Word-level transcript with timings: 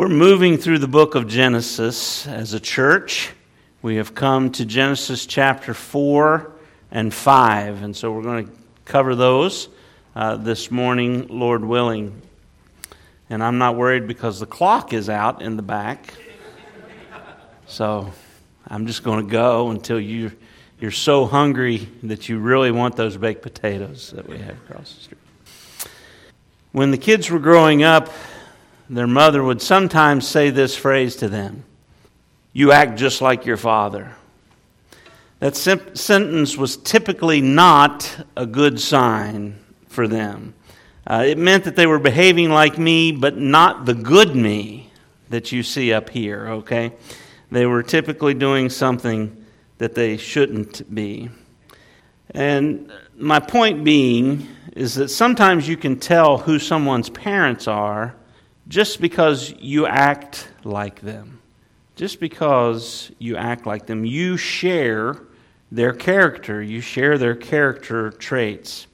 We're 0.00 0.08
moving 0.08 0.56
through 0.56 0.78
the 0.78 0.88
book 0.88 1.14
of 1.14 1.28
Genesis 1.28 2.26
as 2.26 2.54
a 2.54 2.58
church. 2.58 3.32
We 3.82 3.96
have 3.96 4.14
come 4.14 4.50
to 4.52 4.64
Genesis 4.64 5.26
chapter 5.26 5.74
4 5.74 6.50
and 6.90 7.12
5, 7.12 7.82
and 7.82 7.94
so 7.94 8.10
we're 8.10 8.22
going 8.22 8.46
to 8.46 8.52
cover 8.86 9.14
those 9.14 9.68
uh, 10.16 10.36
this 10.36 10.70
morning, 10.70 11.26
Lord 11.28 11.62
willing. 11.62 12.18
And 13.28 13.42
I'm 13.42 13.58
not 13.58 13.76
worried 13.76 14.06
because 14.06 14.40
the 14.40 14.46
clock 14.46 14.94
is 14.94 15.10
out 15.10 15.42
in 15.42 15.56
the 15.56 15.62
back. 15.62 16.14
So 17.66 18.10
I'm 18.68 18.86
just 18.86 19.04
going 19.04 19.26
to 19.26 19.30
go 19.30 19.68
until 19.68 20.00
you, 20.00 20.32
you're 20.80 20.92
so 20.92 21.26
hungry 21.26 21.90
that 22.04 22.26
you 22.26 22.38
really 22.38 22.70
want 22.70 22.96
those 22.96 23.18
baked 23.18 23.42
potatoes 23.42 24.12
that 24.12 24.26
we 24.26 24.38
have 24.38 24.56
across 24.66 24.94
the 24.94 25.00
street. 25.02 25.20
When 26.72 26.90
the 26.90 26.96
kids 26.96 27.30
were 27.30 27.38
growing 27.38 27.82
up, 27.82 28.08
their 28.90 29.06
mother 29.06 29.42
would 29.42 29.62
sometimes 29.62 30.26
say 30.26 30.50
this 30.50 30.74
phrase 30.74 31.16
to 31.16 31.28
them 31.28 31.64
You 32.52 32.72
act 32.72 32.98
just 32.98 33.22
like 33.22 33.46
your 33.46 33.56
father. 33.56 34.12
That 35.38 35.56
sim- 35.56 35.94
sentence 35.94 36.56
was 36.56 36.76
typically 36.76 37.40
not 37.40 38.24
a 38.36 38.44
good 38.44 38.80
sign 38.80 39.58
for 39.88 40.06
them. 40.06 40.54
Uh, 41.06 41.24
it 41.26 41.38
meant 41.38 41.64
that 41.64 41.76
they 41.76 41.86
were 41.86 41.98
behaving 41.98 42.50
like 42.50 42.78
me, 42.78 43.12
but 43.12 43.38
not 43.38 43.86
the 43.86 43.94
good 43.94 44.36
me 44.36 44.90
that 45.30 45.50
you 45.50 45.62
see 45.62 45.94
up 45.94 46.10
here, 46.10 46.48
okay? 46.48 46.92
They 47.50 47.64
were 47.64 47.82
typically 47.82 48.34
doing 48.34 48.68
something 48.68 49.44
that 49.78 49.94
they 49.94 50.18
shouldn't 50.18 50.92
be. 50.94 51.30
And 52.32 52.92
my 53.16 53.40
point 53.40 53.82
being 53.82 54.46
is 54.72 54.96
that 54.96 55.08
sometimes 55.08 55.66
you 55.66 55.76
can 55.76 55.98
tell 55.98 56.38
who 56.38 56.58
someone's 56.58 57.08
parents 57.08 57.66
are 57.66 58.14
just 58.70 59.00
because 59.00 59.52
you 59.58 59.84
act 59.84 60.48
like 60.62 61.00
them. 61.00 61.40
Just 61.96 62.20
because 62.20 63.10
you 63.18 63.36
act 63.36 63.66
like 63.66 63.86
them, 63.86 64.04
you 64.04 64.36
share 64.36 65.20
their 65.72 65.92
character, 65.92 66.62
you 66.62 66.80
share 66.80 67.18
their 67.18 67.34
character 67.34 68.10
traits. 68.12 68.86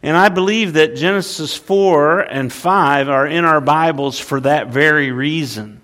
And 0.00 0.16
I 0.16 0.28
believe 0.28 0.74
that 0.74 0.96
Genesis 0.96 1.56
4 1.56 2.20
and 2.20 2.52
5 2.52 3.08
are 3.08 3.26
in 3.26 3.44
our 3.44 3.60
Bibles 3.60 4.18
for 4.18 4.40
that 4.40 4.68
very 4.68 5.10
reason. 5.10 5.80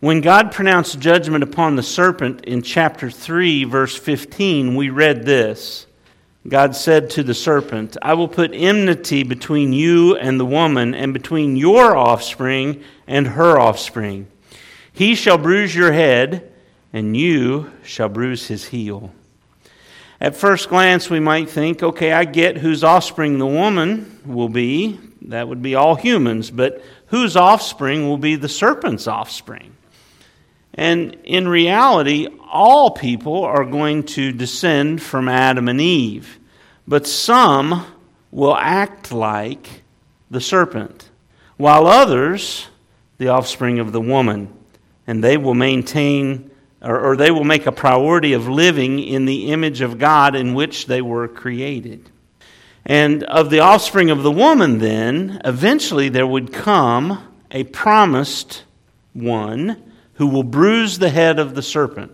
When 0.00 0.20
God 0.20 0.52
pronounced 0.52 1.00
judgment 1.00 1.42
upon 1.42 1.76
the 1.76 1.82
serpent 1.82 2.44
in 2.44 2.62
chapter 2.62 3.10
3, 3.10 3.64
verse 3.64 3.96
15, 3.96 4.74
we 4.74 4.90
read 4.90 5.24
this 5.24 5.86
God 6.48 6.74
said 6.74 7.10
to 7.10 7.22
the 7.22 7.34
serpent, 7.34 7.96
I 8.00 8.14
will 8.14 8.28
put 8.28 8.52
enmity 8.54 9.24
between 9.24 9.72
you 9.72 10.16
and 10.16 10.40
the 10.40 10.46
woman, 10.46 10.94
and 10.94 11.12
between 11.12 11.56
your 11.56 11.94
offspring 11.94 12.82
and 13.06 13.26
her 13.28 13.58
offspring. 13.58 14.26
He 14.92 15.14
shall 15.14 15.36
bruise 15.36 15.74
your 15.74 15.92
head, 15.92 16.50
and 16.92 17.16
you 17.16 17.70
shall 17.84 18.08
bruise 18.08 18.48
his 18.48 18.66
heel. 18.66 19.12
At 20.20 20.36
first 20.36 20.68
glance, 20.68 21.08
we 21.08 21.20
might 21.20 21.48
think, 21.48 21.82
okay, 21.82 22.12
I 22.12 22.24
get 22.24 22.58
whose 22.58 22.84
offspring 22.84 23.38
the 23.38 23.46
woman 23.46 24.20
will 24.24 24.48
be. 24.48 24.98
That 25.22 25.48
would 25.48 25.62
be 25.62 25.74
all 25.74 25.94
humans. 25.94 26.50
But 26.50 26.82
whose 27.06 27.36
offspring 27.36 28.08
will 28.08 28.18
be 28.18 28.36
the 28.36 28.48
serpent's 28.48 29.06
offspring? 29.06 29.74
And 30.74 31.16
in 31.24 31.48
reality, 31.48 32.28
all 32.50 32.90
people 32.90 33.44
are 33.44 33.64
going 33.64 34.04
to 34.04 34.32
descend 34.32 35.02
from 35.02 35.28
Adam 35.28 35.68
and 35.68 35.80
Eve. 35.80 36.38
But 36.86 37.06
some 37.06 37.86
will 38.30 38.56
act 38.56 39.12
like 39.12 39.82
the 40.30 40.40
serpent, 40.40 41.10
while 41.56 41.86
others, 41.86 42.68
the 43.18 43.28
offspring 43.28 43.80
of 43.80 43.92
the 43.92 44.00
woman, 44.00 44.52
and 45.06 45.22
they 45.22 45.36
will 45.36 45.54
maintain 45.54 46.50
or, 46.82 47.10
or, 47.10 47.16
they 47.16 47.30
will 47.30 47.44
make 47.44 47.66
a 47.66 47.72
priority 47.72 48.32
of 48.32 48.48
living 48.48 49.00
in 49.00 49.26
the 49.26 49.52
image 49.52 49.82
of 49.82 49.98
God 49.98 50.34
in 50.34 50.54
which 50.54 50.86
they 50.86 51.02
were 51.02 51.28
created. 51.28 52.08
And 52.86 53.22
of 53.24 53.50
the 53.50 53.60
offspring 53.60 54.08
of 54.08 54.22
the 54.22 54.30
woman, 54.30 54.78
then, 54.78 55.42
eventually 55.44 56.08
there 56.08 56.26
would 56.26 56.54
come 56.54 57.22
a 57.50 57.64
promised 57.64 58.64
one 59.12 59.89
who 60.20 60.26
will 60.26 60.42
bruise 60.42 60.98
the 60.98 61.08
head 61.08 61.38
of 61.38 61.54
the 61.54 61.62
serpent. 61.62 62.12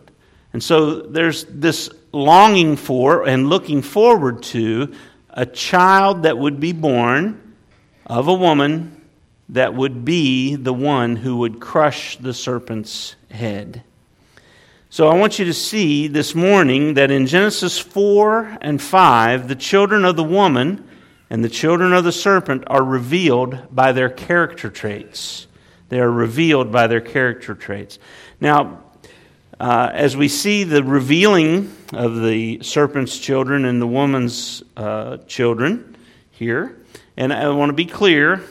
And 0.52 0.62
so 0.62 1.00
there's 1.00 1.44
this 1.46 1.90
longing 2.12 2.76
for 2.76 3.26
and 3.26 3.50
looking 3.50 3.82
forward 3.82 4.44
to 4.44 4.94
a 5.30 5.44
child 5.44 6.22
that 6.22 6.38
would 6.38 6.60
be 6.60 6.70
born 6.70 7.56
of 8.06 8.28
a 8.28 8.32
woman 8.32 9.02
that 9.48 9.74
would 9.74 10.04
be 10.04 10.54
the 10.54 10.72
one 10.72 11.16
who 11.16 11.38
would 11.38 11.58
crush 11.58 12.16
the 12.18 12.32
serpent's 12.32 13.16
head. 13.28 13.82
So 14.88 15.08
I 15.08 15.18
want 15.18 15.40
you 15.40 15.44
to 15.46 15.52
see 15.52 16.06
this 16.06 16.32
morning 16.32 16.94
that 16.94 17.10
in 17.10 17.26
Genesis 17.26 17.76
4 17.76 18.58
and 18.60 18.80
5, 18.80 19.48
the 19.48 19.56
children 19.56 20.04
of 20.04 20.14
the 20.14 20.22
woman 20.22 20.88
and 21.28 21.42
the 21.42 21.48
children 21.48 21.92
of 21.92 22.04
the 22.04 22.12
serpent 22.12 22.62
are 22.68 22.84
revealed 22.84 23.74
by 23.74 23.90
their 23.90 24.10
character 24.10 24.70
traits. 24.70 25.48
They 25.88 26.00
are 26.00 26.10
revealed 26.10 26.72
by 26.72 26.86
their 26.86 27.00
character 27.00 27.54
traits. 27.54 27.98
Now, 28.40 28.82
uh, 29.58 29.90
as 29.92 30.16
we 30.16 30.28
see 30.28 30.64
the 30.64 30.82
revealing 30.82 31.74
of 31.92 32.22
the 32.22 32.60
serpent's 32.62 33.18
children 33.18 33.64
and 33.64 33.80
the 33.80 33.86
woman's 33.86 34.62
uh, 34.76 35.18
children 35.26 35.96
here, 36.30 36.76
and 37.16 37.32
I 37.32 37.48
want 37.50 37.70
to 37.70 37.74
be 37.74 37.86
clear 37.86 38.42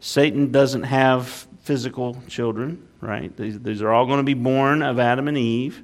Satan 0.00 0.52
doesn't 0.52 0.84
have 0.84 1.46
physical 1.62 2.22
children, 2.28 2.86
right? 3.00 3.34
These, 3.36 3.60
these 3.60 3.82
are 3.82 3.90
all 3.90 4.06
going 4.06 4.18
to 4.18 4.24
be 4.24 4.34
born 4.34 4.82
of 4.82 4.98
Adam 4.98 5.28
and 5.28 5.38
Eve. 5.38 5.82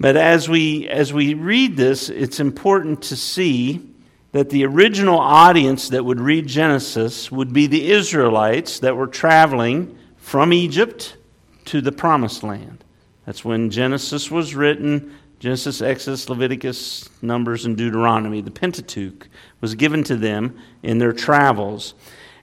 But 0.00 0.16
as 0.16 0.48
we, 0.48 0.88
as 0.88 1.12
we 1.12 1.34
read 1.34 1.76
this, 1.76 2.08
it's 2.08 2.38
important 2.38 3.02
to 3.02 3.16
see 3.16 3.84
that 4.30 4.48
the 4.50 4.64
original 4.64 5.18
audience 5.18 5.88
that 5.88 6.04
would 6.04 6.20
read 6.20 6.46
Genesis 6.46 7.32
would 7.32 7.52
be 7.52 7.66
the 7.66 7.90
Israelites 7.90 8.78
that 8.78 8.96
were 8.96 9.08
traveling 9.08 9.97
from 10.28 10.52
Egypt 10.52 11.16
to 11.64 11.80
the 11.80 11.90
promised 11.90 12.42
land. 12.42 12.84
That's 13.24 13.46
when 13.46 13.70
Genesis 13.70 14.30
was 14.30 14.54
written. 14.54 15.16
Genesis, 15.38 15.80
Exodus, 15.80 16.28
Leviticus, 16.28 17.08
Numbers, 17.22 17.64
and 17.64 17.78
Deuteronomy. 17.78 18.42
The 18.42 18.50
Pentateuch 18.50 19.26
was 19.62 19.74
given 19.74 20.04
to 20.04 20.16
them 20.16 20.58
in 20.82 20.98
their 20.98 21.14
travels. 21.14 21.94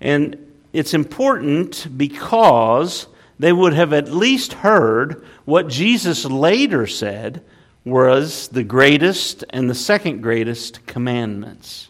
And 0.02 0.52
it's 0.74 0.96
important 0.96 1.96
because 1.96 3.06
they 3.38 3.54
would 3.54 3.74
have 3.74 3.94
at 3.94 4.12
least 4.12 4.54
heard 4.54 5.24
what 5.46 5.68
Jesus 5.68 6.26
later 6.26 6.88
said 6.88 7.44
was 7.84 8.48
the 8.48 8.64
greatest 8.64 9.44
and 9.52 9.70
the 9.70 9.76
second 9.76 10.22
greatest 10.22 10.88
commandments. 10.88 11.90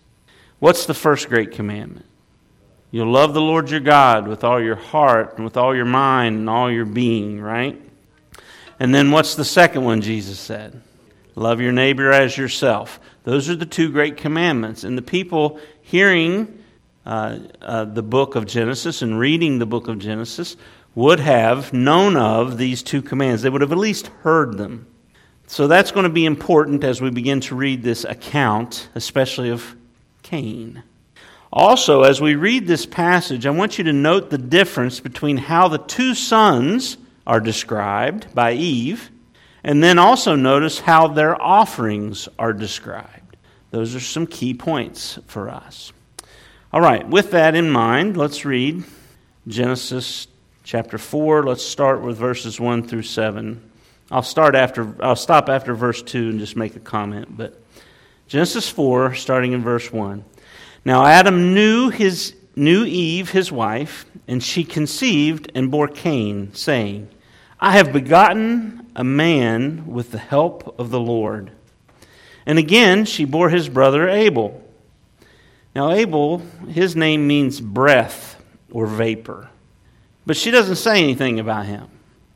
What's 0.59 0.88
the 0.88 0.94
first 0.94 1.29
great 1.29 1.51
commandment? 1.51 2.06
You'll 2.95 3.11
love 3.11 3.33
the 3.33 3.41
Lord 3.41 3.72
your 3.72 3.81
God 3.81 4.25
with 4.25 4.45
all 4.45 4.63
your 4.63 4.78
heart 4.78 5.35
and 5.35 5.44
with 5.44 5.57
all 5.57 5.75
your 5.75 5.83
mind 5.83 6.38
and 6.38 6.50
all 6.50 6.72
your 6.72 6.85
being, 6.85 7.41
right? 7.41 7.78
And 8.79 8.95
then 8.95 9.11
what's 9.11 9.35
the 9.35 9.44
second 9.44 9.83
one 9.83 10.00
Jesus 10.00 10.39
said? 10.39 10.81
Love 11.35 11.59
your 11.59 11.73
neighbor 11.73 12.13
as 12.13 12.38
yourself. 12.38 13.01
Those 13.25 13.50
are 13.50 13.56
the 13.57 13.66
two 13.66 13.91
great 13.91 14.16
commandments. 14.16 14.85
And 14.85 14.97
the 14.97 15.01
people 15.01 15.59
hearing 15.81 16.63
uh, 17.06 17.39
uh, 17.61 17.83
the 17.83 18.01
book 18.01 18.35
of 18.35 18.45
Genesis 18.45 19.01
and 19.01 19.19
reading 19.19 19.59
the 19.59 19.66
book 19.66 19.89
of 19.89 20.00
Genesis 20.00 20.56
would 20.95 21.19
have 21.19 21.73
known 21.73 22.16
of 22.16 22.57
these 22.57 22.81
two 22.81 23.01
commands. 23.01 23.41
They 23.41 23.50
would 23.50 23.59
have 23.59 23.73
at 23.73 23.77
least 23.77 24.07
heard 24.22 24.57
them. 24.57 24.88
So 25.47 25.67
that's 25.67 25.91
going 25.91 26.06
to 26.06 26.09
be 26.09 26.25
important 26.25 26.85
as 26.85 27.01
we 27.01 27.09
begin 27.09 27.41
to 27.41 27.56
read 27.56 27.83
this 27.83 28.06
account, 28.06 28.88
especially 28.95 29.50
of 29.50 29.75
Cain. 30.23 30.81
Also, 31.55 32.03
as 32.03 32.19
we 32.19 32.35
read 32.35 32.67
this 32.67 32.85
passage, 32.85 33.45
I 33.45 33.49
want 33.49 33.77
you 33.77 33.85
to 33.85 33.93
note 33.93 34.29
the 34.29 34.38
difference 34.38 34.99
between 34.99 35.38
how 35.38 35.69
the 35.69 35.77
two 35.77 36.13
sons 36.13 36.97
are 37.25 37.39
described 37.39 38.27
by 38.35 38.51
Eve, 38.51 39.09
and 39.63 39.81
then 39.81 39.97
also 39.97 40.35
notice 40.35 40.80
how 40.81 41.07
their 41.07 41.41
offerings 41.41 42.27
are 42.38 42.51
described. 42.51 43.38
Those 43.71 43.95
are 43.95 44.01
some 44.01 44.27
key 44.27 44.53
points 44.53 45.18
for 45.27 45.50
us. 45.50 45.94
All 46.74 46.81
right, 46.81 47.07
with 47.07 47.31
that 47.31 47.56
in 47.56 47.71
mind, 47.71 48.18
let's 48.18 48.44
read 48.44 48.83
Genesis 49.47 50.27
chapter 50.65 50.97
4. 50.97 51.44
Let's 51.44 51.63
start 51.63 52.01
with 52.01 52.18
verses 52.18 52.59
1 52.59 52.85
through 52.85 53.03
7. 53.03 53.62
I'll 54.12 54.24
start 54.24 54.56
after 54.56 54.94
I'll 55.01 55.15
stop 55.15 55.47
after 55.47 55.74
verse 55.74 56.01
2 56.01 56.31
and 56.31 56.39
just 56.39 56.57
make 56.57 56.75
a 56.75 56.81
comment, 56.81 57.38
but 57.38 57.62
Genesis 58.27 58.69
4 58.69 59.15
starting 59.15 59.53
in 59.53 59.63
verse 59.63 59.91
1. 59.91 60.25
Now 60.85 61.05
Adam 61.05 61.53
knew 61.53 61.89
his 61.89 62.35
knew 62.55 62.85
Eve 62.85 63.31
his 63.31 63.51
wife, 63.51 64.05
and 64.29 64.41
she 64.41 64.63
conceived 64.63 65.51
and 65.53 65.69
bore 65.69 65.89
Cain, 65.89 66.53
saying, 66.53 67.09
I 67.59 67.71
have 67.71 67.91
begotten 67.91 68.85
a 68.95 69.03
man 69.03 69.87
with 69.87 70.11
the 70.11 70.19
help 70.19 70.79
of 70.79 70.89
the 70.89 70.99
Lord. 70.99 71.51
And 72.45 72.57
again 72.57 73.03
she 73.03 73.25
bore 73.25 73.49
his 73.49 73.67
brother 73.67 74.07
Abel. 74.07 74.61
Now 75.75 75.91
Abel, 75.91 76.37
his 76.69 76.95
name 76.95 77.27
means 77.27 77.59
breath 77.59 78.41
or 78.71 78.85
vapor. 78.87 79.49
but 80.25 80.37
she 80.37 80.51
doesn't 80.51 80.77
say 80.77 81.03
anything 81.03 81.39
about 81.39 81.65
him. 81.65 81.87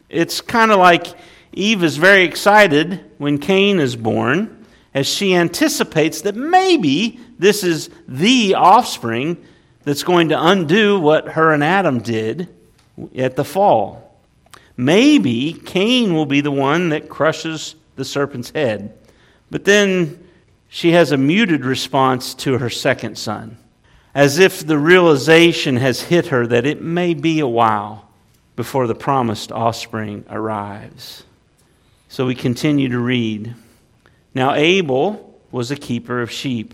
It's 0.09 0.41
kind 0.41 0.71
of 0.71 0.77
like 0.77 1.07
Eve 1.53 1.83
is 1.83 1.97
very 1.97 2.23
excited 2.23 3.03
when 3.17 3.37
Cain 3.37 3.79
is 3.79 3.95
born, 3.95 4.65
as 4.93 5.07
she 5.07 5.35
anticipates 5.35 6.21
that 6.21 6.35
maybe 6.35 7.19
this 7.39 7.63
is 7.63 7.89
the 8.07 8.53
offspring 8.53 9.43
that's 9.83 10.03
going 10.03 10.29
to 10.29 10.47
undo 10.47 10.99
what 10.99 11.29
her 11.29 11.53
and 11.53 11.63
Adam 11.63 11.99
did 11.99 12.49
at 13.17 13.35
the 13.35 13.45
fall. 13.45 14.17
Maybe 14.77 15.53
Cain 15.53 16.13
will 16.13 16.25
be 16.25 16.41
the 16.41 16.51
one 16.51 16.89
that 16.89 17.09
crushes 17.09 17.75
the 17.95 18.05
serpent's 18.05 18.51
head. 18.51 18.93
But 19.49 19.65
then 19.65 20.23
she 20.69 20.91
has 20.91 21.11
a 21.11 21.17
muted 21.17 21.65
response 21.65 22.33
to 22.35 22.59
her 22.59 22.69
second 22.69 23.17
son, 23.17 23.57
as 24.13 24.37
if 24.37 24.65
the 24.65 24.77
realization 24.77 25.77
has 25.77 26.03
hit 26.03 26.27
her 26.27 26.45
that 26.47 26.65
it 26.65 26.81
may 26.81 27.13
be 27.13 27.39
a 27.39 27.47
while 27.47 28.07
before 28.55 28.85
the 28.85 28.95
promised 28.95 29.51
offspring 29.51 30.25
arrives. 30.29 31.23
So 32.09 32.25
we 32.25 32.35
continue 32.35 32.89
to 32.89 32.99
read. 32.99 33.55
Now 34.33 34.53
Abel 34.53 35.39
was 35.51 35.71
a 35.71 35.75
keeper 35.75 36.21
of 36.21 36.31
sheep, 36.31 36.73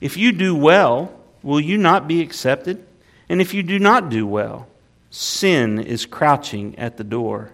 If 0.00 0.16
you 0.16 0.32
do 0.32 0.54
well, 0.54 1.12
will 1.42 1.60
you 1.60 1.76
not 1.76 2.08
be 2.08 2.20
accepted? 2.20 2.84
And 3.28 3.40
if 3.40 3.54
you 3.54 3.62
do 3.62 3.78
not 3.78 4.08
do 4.08 4.26
well, 4.26 4.66
sin 5.10 5.78
is 5.78 6.06
crouching 6.06 6.78
at 6.78 6.96
the 6.96 7.04
door. 7.04 7.52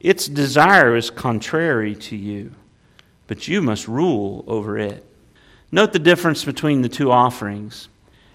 Its 0.00 0.26
desire 0.26 0.96
is 0.96 1.10
contrary 1.10 1.94
to 1.94 2.16
you, 2.16 2.52
but 3.26 3.48
you 3.48 3.60
must 3.60 3.88
rule 3.88 4.44
over 4.46 4.78
it. 4.78 5.04
Note 5.72 5.92
the 5.92 5.98
difference 5.98 6.44
between 6.44 6.82
the 6.82 6.88
two 6.88 7.10
offerings. 7.10 7.88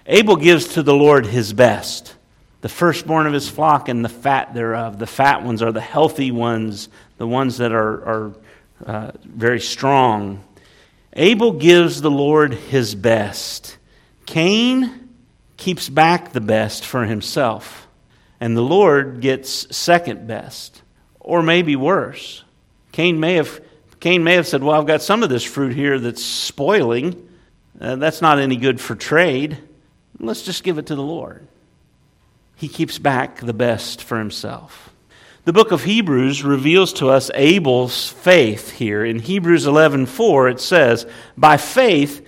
Abel 0.06 0.36
gives 0.36 0.68
to 0.69 0.83
the 0.83 0.94
Lord 0.94 1.25
his 1.25 1.54
best 1.54 2.15
the 2.63 2.69
firstborn 2.69 3.27
of 3.27 3.33
his 3.33 3.50
flock 3.50 3.89
and 3.89 4.06
the 4.06 4.10
fat 4.10 4.54
thereof. 4.54 4.98
The 4.98 5.06
fat 5.06 5.44
ones 5.44 5.62
are 5.62 5.74
the 5.74 5.81
healthy 5.81 6.31
ones, 6.31 6.88
the 7.18 7.27
ones 7.27 7.57
that 7.57 7.74
are, 7.74 8.06
are 8.06 8.33
uh, 8.86 9.12
very 9.25 9.60
strong. 9.60 10.42
Abel 11.13 11.54
gives 11.54 12.01
the 12.01 12.12
Lord 12.12 12.54
his 12.54 12.95
best. 12.95 13.77
Cain 14.25 15.10
keeps 15.57 15.88
back 15.88 16.31
the 16.31 16.42
best 16.42 16.86
for 16.86 17.06
himself, 17.06 17.88
and 18.39 18.57
the 18.57 18.62
Lord 18.62 19.21
gets 19.21 19.75
second 19.75 20.27
best, 20.27 20.81
or 21.19 21.44
maybe 21.44 21.75
worse. 21.75 22.44
Cain 22.92 23.19
may 23.19 23.36
have, 23.36 23.62
Cain 24.00 24.24
may 24.24 24.33
have 24.36 24.48
said, 24.48 24.63
Well, 24.63 24.80
I've 24.80 24.88
got 24.88 25.01
some 25.01 25.24
of 25.24 25.30
this 25.30 25.44
fruit 25.44 25.74
here 25.74 26.00
that's 26.00 26.24
spoiling. 26.24 27.30
Uh, 27.80 27.95
that's 27.95 28.21
not 28.21 28.39
any 28.39 28.56
good 28.56 28.81
for 28.81 28.95
trade. 28.95 29.57
Let's 30.19 30.44
just 30.44 30.63
give 30.63 30.77
it 30.77 30.88
to 30.88 30.95
the 30.95 31.04
Lord. 31.04 31.48
He 32.56 32.68
keeps 32.68 32.98
back 32.98 33.39
the 33.39 33.54
best 33.54 34.01
for 34.01 34.18
himself. 34.18 34.93
The 35.45 35.54
book 35.54 35.74
of 35.74 35.84
Hebrews 35.84 36.45
reveals 36.45 36.94
to 36.94 37.10
us 37.10 37.30
Abel's 37.36 38.07
faith 38.07 38.72
here. 38.72 39.04
In 39.04 39.19
Hebrews 39.19 39.66
11:4 39.66 40.48
it 40.48 40.62
says, 40.62 41.06
"By 41.38 41.57
faith 41.57 42.22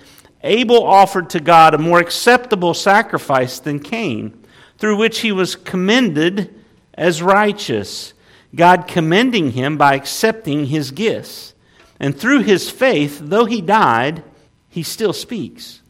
Abel 0.44 0.84
offered 0.84 1.30
to 1.30 1.40
God 1.40 1.72
a 1.72 1.78
more 1.78 1.98
acceptable 1.98 2.74
sacrifice 2.74 3.58
than 3.58 3.80
Cain, 3.80 4.34
through 4.76 4.98
which 4.98 5.20
he 5.20 5.32
was 5.32 5.56
commended 5.56 6.54
as 6.92 7.22
righteous, 7.22 8.12
God 8.54 8.86
commending 8.86 9.52
him 9.52 9.78
by 9.78 9.94
accepting 9.94 10.66
his 10.66 10.90
gifts. 10.90 11.54
And 11.98 12.14
through 12.16 12.40
his 12.40 12.68
faith, 12.68 13.18
though 13.22 13.46
he 13.46 13.62
died, 13.62 14.22
he 14.68 14.82
still 14.82 15.14
speaks. 15.14 15.80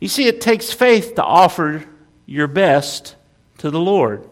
You 0.00 0.06
see, 0.06 0.28
it 0.28 0.40
takes 0.40 0.72
faith 0.72 1.16
to 1.16 1.24
offer 1.24 1.84
your 2.24 2.46
best 2.46 3.16
to 3.58 3.68
the 3.68 3.80
Lord. 3.80 4.28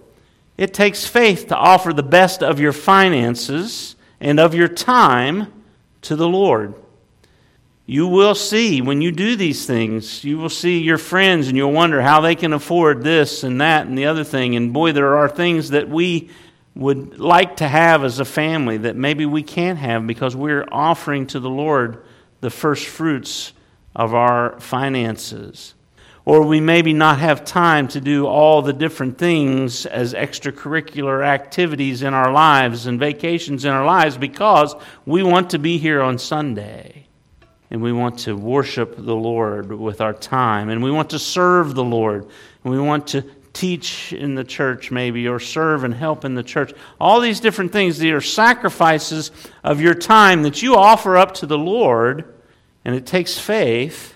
It 0.57 0.73
takes 0.73 1.07
faith 1.07 1.49
to 1.49 1.57
offer 1.57 1.93
the 1.93 2.03
best 2.03 2.43
of 2.43 2.61
your 2.61 2.73
finances 2.73 3.97
and 4.21 4.41
of 4.41 4.55
your 4.55 4.69
time 4.69 5.53
to 6.03 6.17
the 6.17 6.29
Lord. 6.29 6.75
You 7.85 8.09
will 8.09 8.35
see 8.35 8.81
when 8.81 9.01
you 9.01 9.13
do 9.13 9.37
these 9.37 9.65
things, 9.65 10.25
you 10.25 10.39
will 10.39 10.49
see 10.49 10.81
your 10.81 10.99
friends 10.99 11.47
and 11.47 11.57
you'll 11.57 11.73
wonder 11.73 12.03
how 12.03 12.21
they 12.21 12.35
can 12.35 12.53
afford 12.53 13.05
this 13.05 13.45
and 13.45 13.61
that 13.61 13.87
and 13.87 13.97
the 13.97 14.07
other 14.07 14.25
thing. 14.25 14.57
And 14.57 14.73
boy, 14.73 14.93
there 14.93 15.17
are 15.17 15.29
things 15.29 15.71
that 15.71 15.89
we 15.89 16.31
would 16.75 17.21
like 17.21 17.57
to 17.57 17.69
have 17.69 18.03
as 18.03 18.19
a 18.19 18.25
family 18.25 18.79
that 18.79 18.97
maybe 18.97 19.25
we 19.25 19.43
can't 19.43 19.79
have 19.79 20.07
because 20.07 20.35
we're 20.35 20.67
offering 20.73 21.27
to 21.29 21.39
the 21.39 21.49
Lord 21.49 22.05
the 22.41 22.51
first 22.51 22.87
fruits 22.87 23.53
of 23.95 24.15
our 24.15 24.59
finances. 24.59 25.75
Or 26.27 26.43
we 26.43 26.61
maybe 26.61 26.93
not 26.93 27.21
have 27.21 27.45
time 27.45 27.87
to 27.89 28.01
do 28.01 28.27
all 28.27 28.61
the 28.61 28.73
different 28.73 29.17
things 29.17 29.87
as 29.87 30.13
extracurricular 30.13 31.25
activities 31.25 32.03
in 32.03 32.15
our 32.15 32.33
lives 32.33 32.87
and 32.87 32.99
vacations 32.99 33.65
in 33.65 33.71
our 33.71 33.87
lives 33.87 34.19
because 34.19 34.75
we 35.07 35.23
want 35.23 35.51
to 35.51 35.61
be 35.61 35.79
here 35.79 36.03
on 36.03 36.19
Sunday. 36.19 37.07
And 37.71 37.81
we 37.81 37.93
want 37.93 38.19
to 38.21 38.37
worship 38.37 38.97
the 38.97 39.15
Lord 39.15 39.73
with 39.73 40.01
our 40.01 40.13
time, 40.13 40.69
and 40.69 40.83
we 40.83 40.91
want 40.91 41.11
to 41.11 41.19
serve 41.19 41.75
the 41.75 41.85
Lord, 41.85 42.27
and 42.63 42.73
we 42.73 42.79
want 42.79 43.09
to 43.09 43.23
teach 43.53 44.13
in 44.13 44.35
the 44.35 44.45
church, 44.45 44.91
maybe, 44.91 45.27
or 45.27 45.41
serve 45.41 45.83
and 45.83 45.95
help 45.95 46.25
in 46.25 46.35
the 46.35 46.43
church. 46.43 46.73
All 47.01 47.21
these 47.21 47.41
different 47.41 47.73
things, 47.73 47.99
they 47.99 48.11
are 48.11 48.21
sacrifices 48.21 49.31
of 49.65 49.81
your 49.81 49.95
time 49.95 50.43
that 50.43 50.63
you 50.63 50.77
offer 50.77 51.17
up 51.17 51.35
to 51.35 51.47
the 51.47 51.59
Lord, 51.59 52.35
and 52.85 52.95
it 52.95 53.07
takes 53.07 53.39
faith 53.39 54.16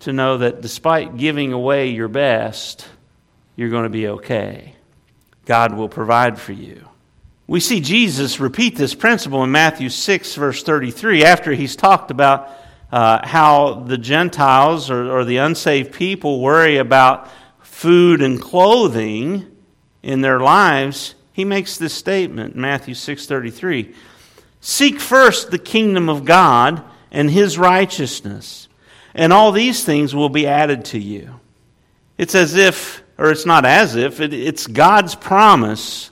to 0.00 0.12
know 0.12 0.38
that 0.38 0.60
despite 0.60 1.16
giving 1.16 1.52
away 1.52 1.88
your 1.88 2.08
best, 2.08 2.86
you're 3.56 3.70
going 3.70 3.84
to 3.84 3.88
be 3.88 4.08
okay. 4.08 4.74
God 5.44 5.74
will 5.74 5.88
provide 5.88 6.38
for 6.38 6.52
you. 6.52 6.88
We 7.46 7.60
see 7.60 7.80
Jesus 7.80 8.40
repeat 8.40 8.76
this 8.76 8.94
principle 8.94 9.42
in 9.42 9.50
Matthew 9.50 9.88
6, 9.88 10.34
verse 10.34 10.62
33, 10.62 11.24
after 11.24 11.52
he's 11.52 11.76
talked 11.76 12.10
about 12.10 12.50
uh, 12.92 13.26
how 13.26 13.84
the 13.86 13.98
Gentiles 13.98 14.90
or, 14.90 15.10
or 15.10 15.24
the 15.24 15.38
unsaved 15.38 15.92
people 15.92 16.40
worry 16.40 16.76
about 16.76 17.28
food 17.62 18.22
and 18.22 18.40
clothing 18.40 19.46
in 20.02 20.20
their 20.20 20.40
lives, 20.40 21.14
he 21.32 21.44
makes 21.44 21.76
this 21.76 21.94
statement, 21.94 22.56
Matthew 22.56 22.94
6:33. 22.94 23.94
Seek 24.60 25.00
first 25.00 25.50
the 25.50 25.58
kingdom 25.58 26.08
of 26.08 26.24
God 26.24 26.82
and 27.10 27.30
his 27.30 27.56
righteousness, 27.56 28.67
and 29.14 29.32
all 29.32 29.52
these 29.52 29.84
things 29.84 30.14
will 30.14 30.28
be 30.28 30.46
added 30.46 30.84
to 30.86 30.98
you. 30.98 31.40
It's 32.16 32.34
as 32.34 32.54
if, 32.54 33.02
or 33.16 33.30
it's 33.30 33.46
not 33.46 33.64
as 33.64 33.96
if, 33.96 34.20
it, 34.20 34.32
it's 34.32 34.66
God's 34.66 35.14
promise 35.14 36.10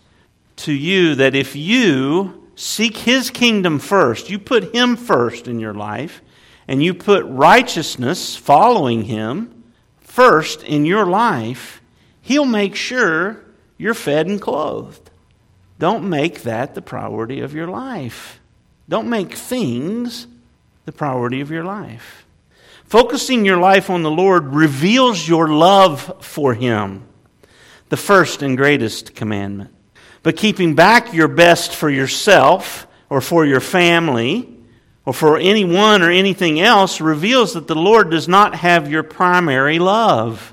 to 0.57 0.73
you 0.73 1.17
that 1.17 1.35
if 1.35 1.57
you 1.57 2.49
seek 2.55 2.97
his 2.97 3.31
kingdom 3.31 3.79
first, 3.79 4.31
you 4.31 4.39
put 4.39 4.75
him 4.75 4.97
first 4.97 5.49
in 5.49 5.61
your 5.61 5.75
life, 5.75 6.23
and 6.69 6.83
you 6.83 6.95
put 6.95 7.25
righteousness, 7.27 8.37
following 8.37 9.05
Him, 9.05 9.65
first 10.01 10.63
in 10.63 10.85
your 10.85 11.07
life, 11.07 11.81
He'll 12.21 12.45
make 12.45 12.75
sure 12.75 13.45
you're 13.79 13.95
fed 13.95 14.27
and 14.27 14.41
clothed. 14.41 15.11
Don't 15.79 16.09
make 16.09 16.43
that 16.43 16.75
the 16.75 16.83
priority 16.83 17.41
of 17.41 17.55
your 17.55 17.69
life. 17.69 18.41
Don't 18.89 19.09
make 19.09 19.35
things 19.35 20.27
the 20.87 20.93
priority 20.93 21.41
of 21.41 21.51
your 21.51 21.65
life. 21.65 22.26
Focusing 22.87 23.45
your 23.45 23.57
life 23.57 23.91
on 23.91 24.03
the 24.03 24.11
Lord 24.11 24.55
reveals 24.55 25.27
your 25.29 25.49
love 25.49 26.25
for 26.25 26.55
Him, 26.55 27.07
the 27.89 27.97
first 27.97 28.43
and 28.43 28.57
greatest 28.57 29.15
commandment. 29.15 29.75
But 30.23 30.37
keeping 30.37 30.75
back 30.75 31.13
your 31.13 31.29
best 31.29 31.75
for 31.75 31.91
yourself 31.91 32.87
or 33.09 33.21
for 33.21 33.45
your 33.45 33.61
family, 33.61 34.57
or 35.05 35.13
for 35.13 35.39
anyone 35.39 36.03
or 36.03 36.11
anything 36.11 36.61
else 36.61 37.01
reveals 37.01 37.55
that 37.55 37.69
the 37.69 37.77
Lord 37.77 38.11
does 38.11 38.27
not 38.27 38.57
have 38.57 38.91
your 38.91 39.05
primary 39.05 39.79
love. 39.79 40.53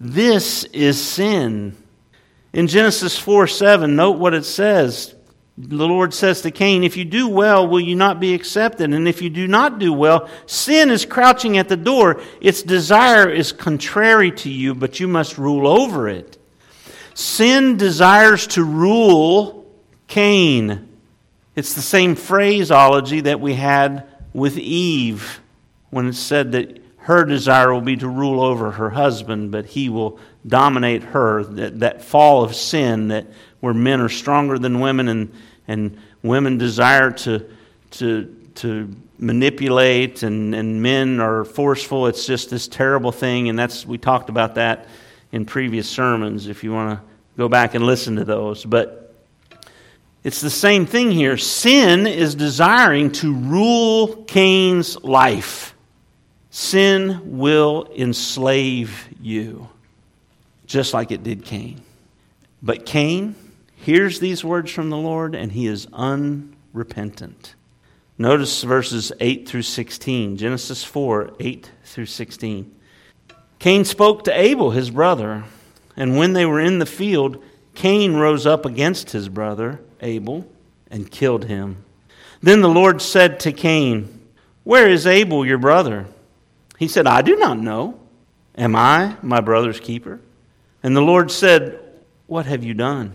This 0.00 0.64
is 0.64 1.00
sin. 1.00 1.76
In 2.52 2.66
Genesis 2.66 3.16
4 3.16 3.46
7, 3.46 3.94
note 3.94 4.18
what 4.18 4.34
it 4.34 4.44
says. 4.44 5.14
The 5.60 5.88
Lord 5.88 6.14
says 6.14 6.42
to 6.42 6.52
Cain, 6.52 6.84
If 6.84 6.96
you 6.96 7.04
do 7.04 7.26
well, 7.26 7.66
will 7.66 7.80
you 7.80 7.96
not 7.96 8.20
be 8.20 8.32
accepted? 8.32 8.94
And 8.94 9.08
if 9.08 9.20
you 9.20 9.28
do 9.28 9.48
not 9.48 9.80
do 9.80 9.92
well, 9.92 10.28
sin 10.46 10.88
is 10.88 11.04
crouching 11.04 11.58
at 11.58 11.68
the 11.68 11.76
door. 11.76 12.20
Its 12.40 12.62
desire 12.62 13.28
is 13.28 13.50
contrary 13.50 14.30
to 14.30 14.48
you, 14.48 14.76
but 14.76 15.00
you 15.00 15.08
must 15.08 15.36
rule 15.36 15.66
over 15.66 16.08
it. 16.08 16.38
Sin 17.14 17.76
desires 17.76 18.46
to 18.48 18.62
rule 18.62 19.66
Cain. 20.06 20.88
It's 21.56 21.74
the 21.74 21.82
same 21.82 22.14
phraseology 22.14 23.22
that 23.22 23.40
we 23.40 23.54
had 23.54 24.06
with 24.32 24.58
Eve 24.58 25.40
when 25.90 26.06
it 26.06 26.14
said 26.14 26.52
that 26.52 26.80
her 26.98 27.24
desire 27.24 27.72
will 27.72 27.80
be 27.80 27.96
to 27.96 28.08
rule 28.08 28.40
over 28.40 28.70
her 28.72 28.90
husband, 28.90 29.50
but 29.50 29.66
he 29.66 29.88
will 29.88 30.20
dominate 30.46 31.02
her. 31.02 31.42
That, 31.42 31.80
that 31.80 32.04
fall 32.04 32.44
of 32.44 32.54
sin, 32.54 33.08
that 33.08 33.26
where 33.60 33.74
men 33.74 34.00
are 34.00 34.08
stronger 34.08 34.58
than 34.58 34.80
women 34.80 35.08
and, 35.08 35.32
and 35.66 35.98
women 36.22 36.58
desire 36.58 37.10
to, 37.10 37.48
to, 37.90 38.34
to 38.56 38.94
manipulate 39.18 40.22
and, 40.22 40.54
and 40.54 40.82
men 40.82 41.20
are 41.20 41.44
forceful. 41.44 42.06
It's 42.06 42.26
just 42.26 42.50
this 42.50 42.68
terrible 42.68 43.12
thing, 43.12 43.48
and 43.48 43.58
that's 43.58 43.84
we 43.84 43.98
talked 43.98 44.28
about 44.28 44.54
that 44.54 44.86
in 45.32 45.44
previous 45.44 45.88
sermons 45.88 46.48
if 46.48 46.64
you 46.64 46.72
want 46.72 46.98
to 46.98 47.04
go 47.36 47.48
back 47.48 47.74
and 47.74 47.84
listen 47.84 48.16
to 48.16 48.24
those. 48.24 48.64
But 48.64 49.14
it's 50.24 50.40
the 50.40 50.50
same 50.50 50.86
thing 50.86 51.10
here. 51.10 51.36
Sin 51.36 52.06
is 52.06 52.34
desiring 52.34 53.12
to 53.12 53.34
rule 53.34 54.24
Cain's 54.24 55.02
life. 55.02 55.74
Sin 56.50 57.38
will 57.38 57.88
enslave 57.96 59.08
you, 59.20 59.68
just 60.66 60.94
like 60.94 61.10
it 61.12 61.22
did 61.22 61.44
Cain. 61.44 61.80
But 62.62 62.84
Cain 62.84 63.36
hears 63.78 64.20
these 64.20 64.44
words 64.44 64.70
from 64.70 64.90
the 64.90 64.96
Lord 64.96 65.34
and 65.34 65.52
he 65.52 65.66
is 65.66 65.86
unrepentant. 65.92 67.54
Notice 68.18 68.62
verses 68.64 69.12
8 69.20 69.48
through 69.48 69.62
16, 69.62 70.36
Genesis 70.36 70.82
4 70.84 71.34
8 71.38 71.70
through 71.84 72.06
16. 72.06 72.74
Cain 73.58 73.84
spoke 73.84 74.24
to 74.24 74.38
Abel, 74.38 74.72
his 74.72 74.90
brother, 74.90 75.44
and 75.96 76.16
when 76.16 76.32
they 76.32 76.44
were 76.44 76.60
in 76.60 76.78
the 76.78 76.86
field, 76.86 77.42
Cain 77.74 78.14
rose 78.14 78.46
up 78.46 78.66
against 78.66 79.10
his 79.12 79.28
brother 79.28 79.80
Abel 80.00 80.50
and 80.90 81.10
killed 81.10 81.44
him. 81.44 81.84
Then 82.42 82.60
the 82.60 82.68
Lord 82.68 83.00
said 83.00 83.40
to 83.40 83.52
Cain, 83.52 84.20
Where 84.64 84.88
is 84.88 85.06
Abel, 85.06 85.46
your 85.46 85.58
brother? 85.58 86.06
He 86.78 86.88
said, 86.88 87.06
I 87.06 87.22
do 87.22 87.36
not 87.36 87.58
know. 87.58 88.00
Am 88.56 88.74
I 88.74 89.16
my 89.22 89.40
brother's 89.40 89.80
keeper? 89.80 90.20
And 90.82 90.96
the 90.96 91.00
Lord 91.00 91.30
said, 91.30 91.80
What 92.26 92.46
have 92.46 92.64
you 92.64 92.74
done? 92.74 93.14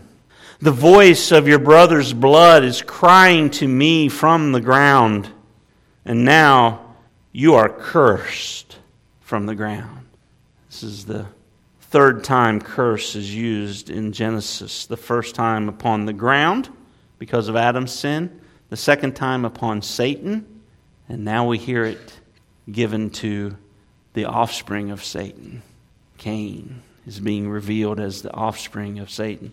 The 0.64 0.70
voice 0.70 1.30
of 1.30 1.46
your 1.46 1.58
brother's 1.58 2.14
blood 2.14 2.64
is 2.64 2.80
crying 2.80 3.50
to 3.50 3.68
me 3.68 4.08
from 4.08 4.52
the 4.52 4.62
ground, 4.62 5.28
and 6.06 6.24
now 6.24 6.94
you 7.32 7.56
are 7.56 7.68
cursed 7.68 8.78
from 9.20 9.44
the 9.44 9.54
ground. 9.54 10.06
This 10.70 10.82
is 10.82 11.04
the 11.04 11.26
third 11.90 12.24
time 12.24 12.62
curse 12.62 13.14
is 13.14 13.34
used 13.34 13.90
in 13.90 14.12
Genesis. 14.12 14.86
The 14.86 14.96
first 14.96 15.34
time 15.34 15.68
upon 15.68 16.06
the 16.06 16.14
ground 16.14 16.70
because 17.18 17.48
of 17.48 17.56
Adam's 17.56 17.92
sin, 17.92 18.40
the 18.70 18.78
second 18.78 19.14
time 19.14 19.44
upon 19.44 19.82
Satan, 19.82 20.46
and 21.10 21.26
now 21.26 21.46
we 21.46 21.58
hear 21.58 21.84
it 21.84 22.20
given 22.72 23.10
to 23.10 23.54
the 24.14 24.24
offspring 24.24 24.92
of 24.92 25.04
Satan. 25.04 25.60
Cain 26.16 26.80
is 27.06 27.20
being 27.20 27.50
revealed 27.50 28.00
as 28.00 28.22
the 28.22 28.32
offspring 28.32 28.98
of 28.98 29.10
Satan 29.10 29.52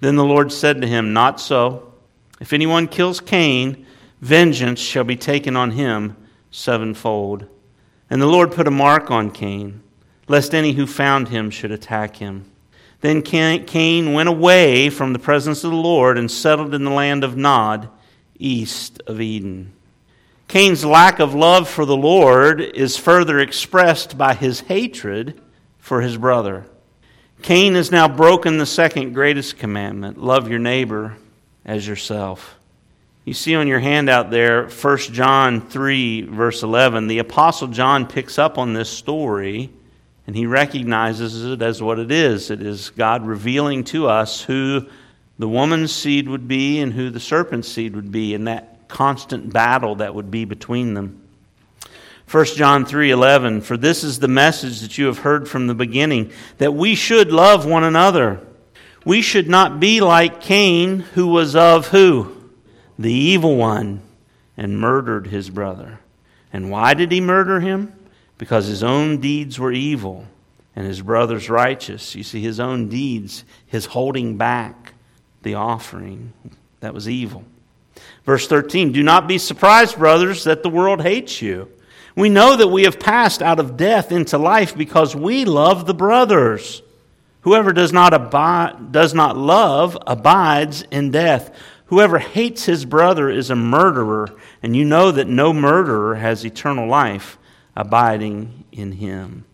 Then 0.00 0.16
the 0.16 0.24
Lord 0.24 0.52
said 0.52 0.80
to 0.80 0.86
him, 0.86 1.12
Not 1.12 1.40
so. 1.40 1.92
If 2.40 2.52
anyone 2.52 2.88
kills 2.88 3.20
Cain, 3.20 3.86
vengeance 4.20 4.80
shall 4.80 5.04
be 5.04 5.16
taken 5.16 5.56
on 5.56 5.72
him 5.72 6.16
sevenfold. 6.50 7.46
And 8.08 8.20
the 8.20 8.26
Lord 8.26 8.52
put 8.52 8.66
a 8.66 8.72
mark 8.72 9.10
on 9.10 9.30
Cain, 9.30 9.82
lest 10.26 10.54
any 10.54 10.72
who 10.72 10.86
found 10.86 11.28
him 11.28 11.50
should 11.50 11.70
attack 11.70 12.16
him. 12.16 12.50
Then 13.02 13.22
Cain 13.22 14.12
went 14.12 14.28
away 14.28 14.90
from 14.90 15.12
the 15.12 15.18
presence 15.18 15.64
of 15.64 15.70
the 15.70 15.76
Lord 15.76 16.18
and 16.18 16.30
settled 16.30 16.74
in 16.74 16.84
the 16.84 16.90
land 16.90 17.24
of 17.24 17.36
Nod, 17.36 17.88
east 18.38 19.00
of 19.06 19.20
Eden. 19.20 19.72
Cain's 20.48 20.84
lack 20.84 21.20
of 21.20 21.34
love 21.34 21.68
for 21.68 21.84
the 21.84 21.96
Lord 21.96 22.60
is 22.60 22.96
further 22.96 23.38
expressed 23.38 24.18
by 24.18 24.34
his 24.34 24.60
hatred 24.60 25.40
for 25.78 26.00
his 26.00 26.16
brother. 26.16 26.66
Cain 27.42 27.74
has 27.74 27.90
now 27.90 28.06
broken 28.06 28.58
the 28.58 28.66
second 28.66 29.12
greatest 29.12 29.56
commandment 29.58 30.18
love 30.18 30.48
your 30.48 30.58
neighbor 30.58 31.16
as 31.64 31.86
yourself. 31.86 32.56
You 33.24 33.34
see 33.34 33.54
on 33.54 33.68
your 33.68 33.80
handout 33.80 34.30
there, 34.30 34.68
1 34.68 34.98
John 34.98 35.68
3, 35.68 36.22
verse 36.22 36.62
11, 36.62 37.06
the 37.06 37.18
Apostle 37.18 37.68
John 37.68 38.06
picks 38.06 38.38
up 38.38 38.58
on 38.58 38.72
this 38.72 38.88
story 38.88 39.70
and 40.26 40.36
he 40.36 40.46
recognizes 40.46 41.44
it 41.44 41.62
as 41.62 41.82
what 41.82 41.98
it 41.98 42.10
is. 42.10 42.50
It 42.50 42.62
is 42.62 42.90
God 42.90 43.26
revealing 43.26 43.84
to 43.84 44.08
us 44.08 44.40
who 44.42 44.86
the 45.38 45.48
woman's 45.48 45.92
seed 45.92 46.28
would 46.28 46.46
be 46.46 46.80
and 46.80 46.92
who 46.92 47.10
the 47.10 47.20
serpent's 47.20 47.68
seed 47.68 47.96
would 47.96 48.12
be, 48.12 48.34
and 48.34 48.46
that 48.46 48.88
constant 48.88 49.52
battle 49.52 49.96
that 49.96 50.14
would 50.14 50.30
be 50.30 50.44
between 50.44 50.94
them. 50.94 51.19
1 52.30 52.44
John 52.54 52.84
3:11 52.84 53.60
For 53.60 53.76
this 53.76 54.04
is 54.04 54.20
the 54.20 54.28
message 54.28 54.82
that 54.82 54.96
you 54.96 55.06
have 55.06 55.18
heard 55.18 55.48
from 55.48 55.66
the 55.66 55.74
beginning 55.74 56.30
that 56.58 56.74
we 56.74 56.94
should 56.94 57.32
love 57.32 57.66
one 57.66 57.82
another. 57.82 58.40
We 59.04 59.20
should 59.20 59.48
not 59.48 59.80
be 59.80 60.00
like 60.00 60.40
Cain 60.40 61.00
who 61.00 61.26
was 61.26 61.56
of 61.56 61.88
who? 61.88 62.36
The 62.96 63.12
evil 63.12 63.56
one 63.56 64.02
and 64.56 64.78
murdered 64.78 65.26
his 65.26 65.50
brother. 65.50 65.98
And 66.52 66.70
why 66.70 66.94
did 66.94 67.10
he 67.10 67.20
murder 67.20 67.58
him? 67.58 67.92
Because 68.38 68.66
his 68.66 68.84
own 68.84 69.18
deeds 69.18 69.58
were 69.58 69.72
evil 69.72 70.24
and 70.76 70.86
his 70.86 71.02
brother's 71.02 71.50
righteous. 71.50 72.14
You 72.14 72.22
see 72.22 72.40
his 72.40 72.60
own 72.60 72.88
deeds, 72.88 73.44
his 73.66 73.86
holding 73.86 74.36
back 74.36 74.94
the 75.42 75.54
offering, 75.54 76.32
that 76.78 76.94
was 76.94 77.08
evil. 77.08 77.44
Verse 78.24 78.46
13 78.46 78.92
Do 78.92 79.02
not 79.02 79.26
be 79.26 79.38
surprised, 79.38 79.98
brothers, 79.98 80.44
that 80.44 80.62
the 80.62 80.70
world 80.70 81.02
hates 81.02 81.42
you. 81.42 81.68
We 82.16 82.28
know 82.28 82.56
that 82.56 82.68
we 82.68 82.84
have 82.84 82.98
passed 82.98 83.42
out 83.42 83.60
of 83.60 83.76
death 83.76 84.12
into 84.12 84.38
life 84.38 84.76
because 84.76 85.14
we 85.14 85.44
love 85.44 85.86
the 85.86 85.94
brothers. 85.94 86.82
Whoever 87.42 87.72
does 87.72 87.92
not, 87.92 88.12
abide, 88.12 88.92
does 88.92 89.14
not 89.14 89.36
love 89.36 89.96
abides 90.06 90.82
in 90.90 91.10
death. 91.10 91.56
Whoever 91.86 92.18
hates 92.18 92.64
his 92.66 92.84
brother 92.84 93.30
is 93.30 93.50
a 93.50 93.56
murderer, 93.56 94.28
and 94.62 94.76
you 94.76 94.84
know 94.84 95.10
that 95.10 95.26
no 95.26 95.52
murderer 95.52 96.16
has 96.16 96.44
eternal 96.44 96.86
life 96.86 97.38
abiding 97.74 98.64
in 98.72 98.92
him. 98.92 99.44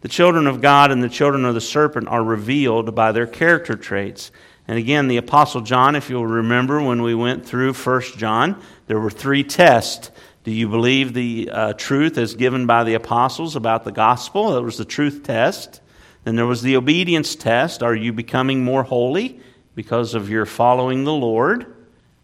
The 0.00 0.08
children 0.08 0.46
of 0.46 0.60
God 0.60 0.90
and 0.90 1.02
the 1.02 1.08
children 1.08 1.44
of 1.44 1.54
the 1.54 1.60
serpent 1.60 2.08
are 2.08 2.22
revealed 2.22 2.94
by 2.94 3.12
their 3.12 3.26
character 3.26 3.76
traits. 3.76 4.30
And 4.68 4.78
again, 4.78 5.08
the 5.08 5.16
Apostle 5.16 5.60
John, 5.60 5.94
if 5.94 6.10
you'll 6.10 6.26
remember 6.26 6.80
when 6.82 7.02
we 7.02 7.14
went 7.14 7.46
through 7.46 7.72
1 7.72 8.02
John, 8.16 8.60
there 8.86 8.98
were 8.98 9.10
three 9.10 9.44
tests 9.44 10.10
do 10.46 10.52
you 10.52 10.68
believe 10.68 11.12
the 11.12 11.50
uh, 11.50 11.72
truth 11.72 12.16
as 12.16 12.36
given 12.36 12.66
by 12.66 12.84
the 12.84 12.94
apostles 12.94 13.56
about 13.56 13.82
the 13.82 13.90
gospel? 13.90 14.52
That 14.52 14.62
was 14.62 14.78
the 14.78 14.84
truth 14.84 15.24
test. 15.24 15.80
Then 16.22 16.36
there 16.36 16.46
was 16.46 16.62
the 16.62 16.76
obedience 16.76 17.34
test. 17.34 17.82
Are 17.82 17.96
you 17.96 18.12
becoming 18.12 18.62
more 18.62 18.84
holy 18.84 19.40
because 19.74 20.14
of 20.14 20.30
your 20.30 20.46
following 20.46 21.02
the 21.02 21.12
Lord? 21.12 21.74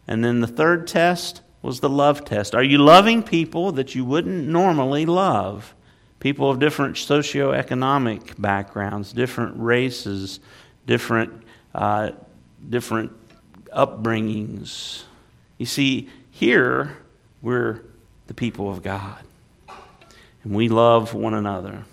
And 0.06 0.24
then 0.24 0.40
the 0.40 0.46
third 0.46 0.86
test 0.86 1.40
was 1.62 1.80
the 1.80 1.88
love 1.88 2.24
test. 2.24 2.54
Are 2.54 2.62
you 2.62 2.78
loving 2.78 3.24
people 3.24 3.72
that 3.72 3.96
you 3.96 4.04
wouldn't 4.04 4.46
normally 4.46 5.04
love? 5.04 5.74
People 6.20 6.48
of 6.48 6.60
different 6.60 6.94
socioeconomic 6.94 8.40
backgrounds, 8.40 9.12
different 9.12 9.58
races, 9.58 10.38
different, 10.86 11.42
uh, 11.74 12.12
different 12.70 13.10
upbringings. 13.74 15.02
You 15.58 15.66
see, 15.66 16.08
here 16.30 16.98
we're 17.42 17.82
the 18.32 18.36
people 18.36 18.70
of 18.70 18.82
God. 18.82 19.18
And 20.42 20.54
we 20.54 20.70
love 20.70 21.12
one 21.12 21.34
another. 21.34 21.84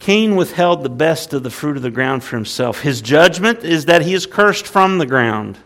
Cain 0.00 0.34
withheld 0.34 0.82
the 0.82 0.88
best 0.88 1.32
of 1.32 1.44
the 1.44 1.50
fruit 1.50 1.76
of 1.76 1.84
the 1.84 1.90
ground 1.92 2.24
for 2.24 2.34
himself. 2.34 2.80
His 2.80 3.00
judgment 3.00 3.62
is 3.62 3.84
that 3.84 4.02
he 4.02 4.12
is 4.12 4.26
cursed 4.26 4.66
from 4.66 4.98
the 4.98 5.06
ground. 5.06 5.56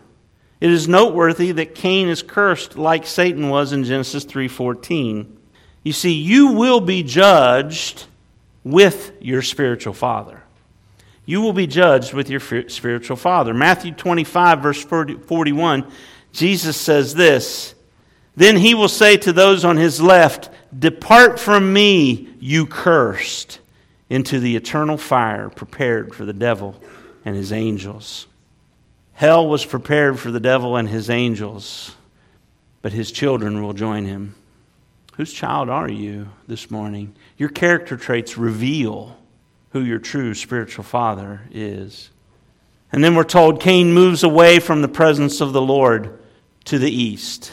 It 0.61 0.69
is 0.69 0.87
noteworthy 0.87 1.51
that 1.53 1.73
Cain 1.73 2.09
is 2.09 2.21
cursed 2.21 2.77
like 2.77 3.07
Satan 3.07 3.49
was 3.49 3.73
in 3.73 3.83
Genesis 3.85 4.23
3:14. 4.23 5.35
You 5.81 5.93
see, 5.93 6.13
you 6.13 6.49
will 6.49 6.79
be 6.79 7.01
judged 7.01 8.05
with 8.63 9.13
your 9.19 9.41
spiritual 9.41 9.93
father. 9.93 10.43
You 11.25 11.41
will 11.41 11.53
be 11.53 11.65
judged 11.65 12.13
with 12.13 12.29
your 12.29 12.39
spiritual 12.69 13.17
father. 13.17 13.55
Matthew 13.55 13.93
25, 13.93 14.59
verse 14.59 14.83
41, 14.83 15.91
Jesus 16.31 16.77
says 16.77 17.15
this 17.15 17.73
Then 18.35 18.57
he 18.57 18.73
will 18.73 18.89
say 18.89 19.17
to 19.17 19.33
those 19.33 19.63
on 19.63 19.77
his 19.77 20.01
left, 20.01 20.49
Depart 20.77 21.39
from 21.39 21.71
me, 21.71 22.29
you 22.39 22.65
cursed, 22.65 23.59
into 24.09 24.39
the 24.39 24.55
eternal 24.55 24.97
fire 24.97 25.49
prepared 25.49 26.15
for 26.15 26.25
the 26.25 26.33
devil 26.33 26.75
and 27.25 27.35
his 27.35 27.51
angels. 27.51 28.27
Hell 29.13 29.47
was 29.47 29.65
prepared 29.65 30.19
for 30.19 30.31
the 30.31 30.39
devil 30.39 30.75
and 30.75 30.89
his 30.89 31.09
angels, 31.09 31.95
but 32.81 32.91
his 32.91 33.11
children 33.11 33.61
will 33.61 33.73
join 33.73 34.05
him. 34.05 34.35
Whose 35.15 35.31
child 35.31 35.69
are 35.69 35.89
you 35.89 36.29
this 36.47 36.71
morning? 36.71 37.15
Your 37.37 37.49
character 37.49 37.95
traits 37.95 38.37
reveal 38.37 39.15
who 39.71 39.81
your 39.81 39.99
true 39.99 40.33
spiritual 40.33 40.83
father 40.83 41.41
is. 41.51 42.09
And 42.91 43.03
then 43.03 43.15
we're 43.15 43.23
told 43.23 43.61
Cain 43.61 43.93
moves 43.93 44.23
away 44.23 44.59
from 44.59 44.81
the 44.81 44.87
presence 44.87 45.39
of 45.39 45.53
the 45.53 45.61
Lord 45.61 46.19
to 46.65 46.79
the 46.79 46.91
east. 46.91 47.51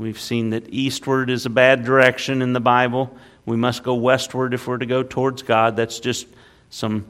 We've 0.00 0.18
seen 0.18 0.50
that 0.50 0.72
eastward 0.72 1.28
is 1.28 1.44
a 1.44 1.50
bad 1.50 1.84
direction 1.84 2.40
in 2.40 2.54
the 2.54 2.60
Bible. 2.60 3.14
We 3.44 3.58
must 3.58 3.82
go 3.82 3.92
westward 3.96 4.54
if 4.54 4.66
we're 4.66 4.78
to 4.78 4.86
go 4.86 5.02
towards 5.02 5.42
God. 5.42 5.76
That's 5.76 6.00
just 6.00 6.26
some 6.70 7.04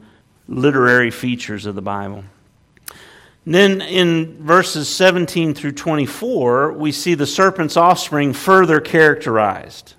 literary 0.49 1.09
features 1.09 1.65
of 1.65 1.75
the 1.75 1.81
Bible. 1.81 2.25
And 3.45 3.55
then 3.55 3.81
in 3.81 4.43
verses 4.43 4.89
17 4.89 5.53
through 5.53 5.71
24, 5.71 6.73
we 6.73 6.91
see 6.91 7.13
the 7.13 7.25
serpent's 7.25 7.77
offspring 7.77 8.33
further 8.33 8.81
characterized. 8.81 9.93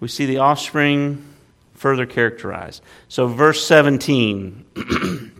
We 0.00 0.08
see 0.08 0.26
the 0.26 0.38
offspring 0.38 1.24
further 1.74 2.06
characterized. 2.06 2.82
So, 3.06 3.28
verse 3.28 3.64
17 3.64 4.64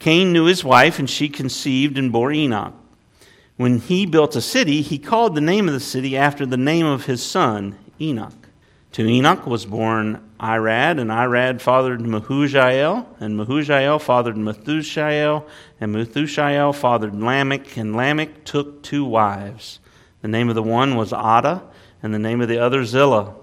Cain 0.00 0.32
knew 0.32 0.46
his 0.46 0.64
wife, 0.64 0.98
and 0.98 1.08
she 1.08 1.28
conceived 1.28 1.98
and 1.98 2.10
bore 2.10 2.32
Enoch. 2.32 2.74
When 3.56 3.78
he 3.78 4.06
built 4.06 4.34
a 4.34 4.40
city, 4.40 4.82
he 4.82 4.98
called 4.98 5.34
the 5.34 5.40
name 5.40 5.68
of 5.68 5.74
the 5.74 5.80
city 5.80 6.16
after 6.16 6.46
the 6.46 6.56
name 6.56 6.86
of 6.86 7.06
his 7.06 7.22
son, 7.22 7.76
Enoch. 8.00 8.48
To 8.92 9.06
Enoch 9.06 9.46
was 9.46 9.64
born 9.66 10.20
Irad, 10.40 11.00
and 11.00 11.10
Irad 11.10 11.60
fathered 11.60 12.00
Mehujael, 12.00 13.06
and 13.20 13.38
Mehujael 13.38 14.00
fathered 14.00 14.36
Methushael, 14.36 15.46
and 15.80 15.94
Methushael 15.94 16.74
fathered 16.74 17.14
Lamech, 17.14 17.76
and 17.76 17.94
Lamech 17.94 18.44
took 18.44 18.82
two 18.82 19.04
wives. 19.04 19.80
The 20.20 20.28
name 20.28 20.48
of 20.48 20.54
the 20.54 20.62
one 20.62 20.96
was 20.96 21.12
Adah, 21.12 21.62
and 22.02 22.12
the 22.12 22.18
name 22.18 22.40
of 22.40 22.48
the 22.48 22.58
other 22.58 22.84
Zillah. 22.84 23.34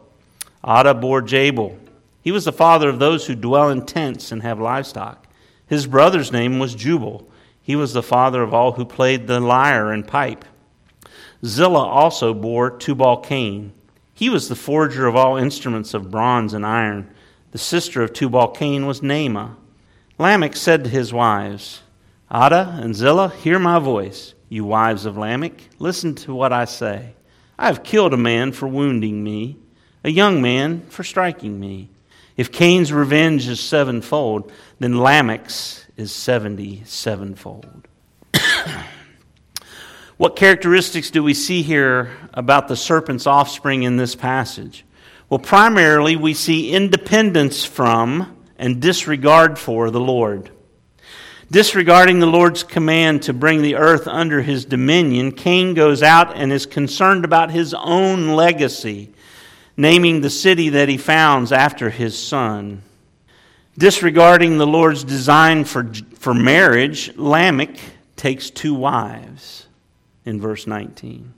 Adah 0.63 0.93
bore 0.93 1.21
Jabal. 1.21 1.77
He 2.21 2.31
was 2.31 2.45
the 2.45 2.51
father 2.51 2.89
of 2.89 2.99
those 2.99 3.27
who 3.27 3.35
dwell 3.35 3.69
in 3.69 3.85
tents 3.85 4.31
and 4.31 4.41
have 4.43 4.59
livestock. 4.59 5.25
His 5.67 5.87
brother's 5.87 6.31
name 6.31 6.59
was 6.59 6.75
Jubal. 6.75 7.28
He 7.69 7.75
was 7.75 7.93
the 7.93 8.01
father 8.01 8.41
of 8.41 8.51
all 8.51 8.71
who 8.71 8.83
played 8.83 9.27
the 9.27 9.39
lyre 9.39 9.91
and 9.91 10.07
pipe. 10.07 10.43
Zillah 11.45 11.87
also 11.87 12.33
bore 12.33 12.71
Tubal 12.71 13.17
Cain. 13.17 13.73
He 14.11 14.27
was 14.27 14.49
the 14.49 14.55
forger 14.55 15.05
of 15.05 15.15
all 15.15 15.37
instruments 15.37 15.93
of 15.93 16.09
bronze 16.09 16.55
and 16.55 16.65
iron. 16.65 17.11
The 17.51 17.59
sister 17.59 18.01
of 18.01 18.11
Tubal 18.11 18.47
Cain 18.47 18.87
was 18.87 19.01
Naamah. 19.01 19.55
Lamech 20.17 20.55
said 20.55 20.83
to 20.83 20.89
his 20.89 21.13
wives, 21.13 21.83
Adah 22.31 22.79
and 22.81 22.95
Zillah, 22.95 23.29
hear 23.29 23.59
my 23.59 23.77
voice. 23.77 24.33
You 24.49 24.65
wives 24.65 25.05
of 25.05 25.15
Lamech, 25.15 25.69
listen 25.77 26.15
to 26.15 26.33
what 26.33 26.51
I 26.51 26.65
say. 26.65 27.13
I 27.59 27.67
have 27.67 27.83
killed 27.83 28.15
a 28.15 28.17
man 28.17 28.51
for 28.51 28.67
wounding 28.67 29.23
me, 29.23 29.57
a 30.03 30.09
young 30.09 30.41
man 30.41 30.87
for 30.89 31.03
striking 31.03 31.59
me. 31.59 31.89
If 32.35 32.51
Cain's 32.51 32.91
revenge 32.91 33.47
is 33.47 33.59
sevenfold, 33.59 34.51
then 34.79 34.97
Lamech's 34.97 35.85
is 35.99 36.11
seventy 36.11 36.83
sevenfold. 36.85 37.87
What 40.19 40.35
characteristics 40.35 41.11
do 41.11 41.23
we 41.23 41.33
see 41.33 41.61
here 41.61 42.11
about 42.33 42.67
the 42.67 42.75
serpent's 42.75 43.25
offspring 43.25 43.83
in 43.83 43.95
this 43.95 44.15
passage? 44.15 44.83
Well, 45.29 45.39
primarily 45.39 46.17
we 46.17 46.33
see 46.33 46.73
independence 46.73 47.63
from 47.63 48.35
and 48.57 48.81
disregard 48.81 49.57
for 49.57 49.89
the 49.89 50.01
Lord. 50.01 50.51
Disregarding 51.49 52.19
the 52.19 52.25
Lord's 52.25 52.63
command 52.63 53.23
to 53.23 53.33
bring 53.33 53.61
the 53.61 53.75
earth 53.75 54.09
under 54.09 54.41
his 54.41 54.65
dominion, 54.65 55.31
Cain 55.31 55.73
goes 55.73 56.03
out 56.03 56.35
and 56.35 56.51
is 56.51 56.65
concerned 56.65 57.23
about 57.23 57.49
his 57.49 57.73
own 57.73 58.35
legacy, 58.35 59.13
naming 59.77 60.19
the 60.19 60.29
city 60.29 60.67
that 60.67 60.89
he 60.89 60.97
founds 60.97 61.53
after 61.53 61.89
his 61.89 62.17
son. 62.21 62.81
Disregarding 63.79 64.57
the 64.57 64.67
Lord's 64.67 65.05
design 65.05 65.63
for, 65.63 65.89
for 66.15 66.33
marriage, 66.33 67.15
Lamech 67.15 67.79
takes 68.17 68.49
two 68.49 68.73
wives 68.73 69.67
in 70.25 70.41
verse 70.41 70.67
19. 70.67 71.33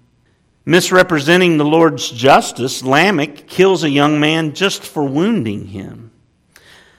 Misrepresenting 0.65 1.59
the 1.59 1.65
Lord's 1.65 2.09
justice, 2.09 2.81
Lamech 2.81 3.45
kills 3.45 3.83
a 3.83 3.91
young 3.91 4.19
man 4.19 4.55
just 4.55 4.81
for 4.81 5.03
wounding 5.03 5.67
him. 5.67 6.09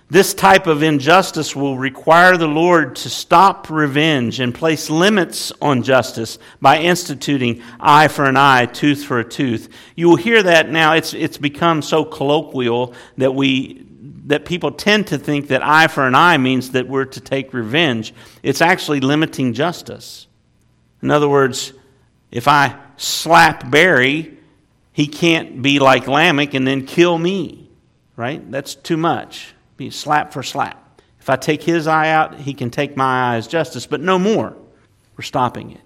This 0.09 0.33
type 0.33 0.68
of 0.68 0.85
injustice 0.85 1.57
will 1.57 1.76
require 1.76 2.37
the 2.37 2.46
Lord 2.46 2.94
to 2.96 3.11
stop 3.11 3.68
revenge 3.68 4.38
and 4.38 4.55
place 4.55 4.90
limits 4.90 5.52
on 5.61 5.83
justice 5.83 6.38
by 6.61 6.78
instituting 6.78 7.62
eye 7.81 8.07
for 8.07 8.26
an 8.26 8.37
eye, 8.37 8.66
tooth 8.66 9.02
for 9.02 9.18
a 9.18 9.28
tooth. 9.28 9.68
You 9.96 10.09
will 10.09 10.16
hear 10.16 10.40
that 10.40 10.70
now. 10.70 10.92
It's, 10.92 11.14
it's 11.14 11.38
become 11.38 11.83
so 11.83 12.05
colloquial 12.05 12.94
that, 13.16 13.35
we, 13.35 13.88
that 14.33 14.47
people 14.47 14.73
tend 14.73 15.09
to 15.09 15.18
think 15.18 15.49
that 15.49 15.62
eye 15.62 15.87
for 15.88 16.07
an 16.07 16.14
eye 16.14 16.38
means 16.38 16.71
that 16.71 16.88
we're 16.88 17.05
to 17.05 17.21
take 17.21 17.53
revenge. 17.53 18.14
It's 18.42 18.62
actually 18.62 19.01
limiting 19.01 19.53
justice. 19.53 20.27
In 21.03 21.11
other 21.11 21.29
words, 21.29 21.75
if 22.31 22.49
I 22.49 22.79
slap 22.97 23.71
Barry, 23.71 24.38
he 24.90 25.07
can't 25.07 25.61
be 25.61 25.81
like 25.81 26.09
Lamech 26.09 26.55
and 26.55 26.66
then 26.66 26.87
kill 26.87 27.18
me, 27.18 27.68
right? 28.16 28.51
That's 28.51 28.75
too 28.75 28.97
much. 28.97 29.53
Be 29.77 29.90
slap 29.90 30.33
for 30.33 30.42
slap. 30.42 31.03
If 31.21 31.29
I 31.29 31.37
take 31.37 31.62
his 31.62 31.87
eye 31.87 32.09
out, 32.09 32.40
he 32.40 32.55
can 32.55 32.71
take 32.71 32.97
my 32.97 33.35
eye 33.35 33.37
as 33.37 33.47
justice, 33.47 33.85
but 33.85 34.01
no 34.01 34.18
more. 34.18 34.57
We're 35.14 35.25
stopping 35.25 35.73
it. 35.73 35.83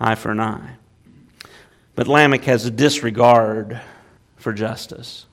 Eye 0.00 0.16
for 0.16 0.32
an 0.32 0.40
eye. 0.40 0.78
But 1.94 2.08
Lamech 2.08 2.42
has 2.46 2.66
a 2.66 2.72
disregard 2.72 3.80
for 4.34 4.52
justice. 4.52 5.26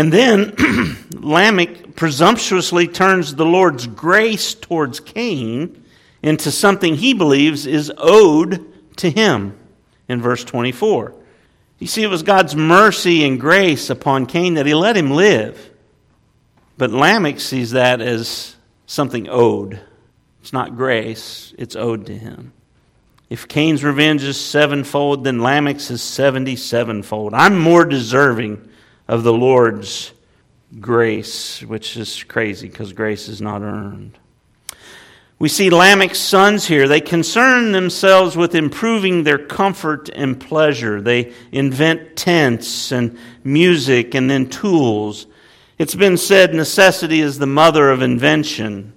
And 0.00 0.10
then 0.10 0.54
Lamech 1.12 1.94
presumptuously 1.94 2.88
turns 2.88 3.34
the 3.34 3.44
Lord's 3.44 3.86
grace 3.86 4.54
towards 4.54 4.98
Cain 4.98 5.84
into 6.22 6.50
something 6.50 6.96
he 6.96 7.12
believes 7.12 7.66
is 7.66 7.92
owed 7.98 8.64
to 8.96 9.10
him 9.10 9.58
in 10.08 10.22
verse 10.22 10.42
24. 10.42 11.14
You 11.78 11.86
see, 11.86 12.02
it 12.02 12.06
was 12.06 12.22
God's 12.22 12.56
mercy 12.56 13.26
and 13.26 13.38
grace 13.38 13.90
upon 13.90 14.24
Cain 14.24 14.54
that 14.54 14.64
he 14.64 14.72
let 14.72 14.96
him 14.96 15.10
live. 15.10 15.70
But 16.78 16.92
Lamech 16.92 17.38
sees 17.38 17.72
that 17.72 18.00
as 18.00 18.56
something 18.86 19.28
owed. 19.28 19.80
It's 20.40 20.54
not 20.54 20.78
grace, 20.78 21.52
it's 21.58 21.76
owed 21.76 22.06
to 22.06 22.16
him. 22.16 22.54
If 23.28 23.48
Cain's 23.48 23.84
revenge 23.84 24.24
is 24.24 24.40
sevenfold, 24.40 25.24
then 25.24 25.40
Lamech's 25.40 25.90
is 25.90 26.00
seventy 26.00 26.56
sevenfold. 26.56 27.34
I'm 27.34 27.58
more 27.58 27.84
deserving 27.84 28.66
of 29.10 29.24
the 29.24 29.32
Lord's 29.32 30.12
grace, 30.78 31.62
which 31.62 31.96
is 31.96 32.22
crazy 32.22 32.68
because 32.68 32.92
grace 32.92 33.28
is 33.28 33.40
not 33.40 33.60
earned. 33.60 34.16
We 35.40 35.48
see 35.48 35.68
Lamech's 35.68 36.20
sons 36.20 36.64
here. 36.64 36.86
They 36.86 37.00
concern 37.00 37.72
themselves 37.72 38.36
with 38.36 38.54
improving 38.54 39.24
their 39.24 39.36
comfort 39.36 40.10
and 40.14 40.40
pleasure. 40.40 41.00
They 41.00 41.32
invent 41.50 42.14
tents 42.14 42.92
and 42.92 43.18
music 43.42 44.14
and 44.14 44.30
then 44.30 44.48
tools. 44.48 45.26
It's 45.76 45.96
been 45.96 46.16
said 46.16 46.54
necessity 46.54 47.20
is 47.20 47.40
the 47.40 47.48
mother 47.48 47.90
of 47.90 48.02
invention. 48.02 48.92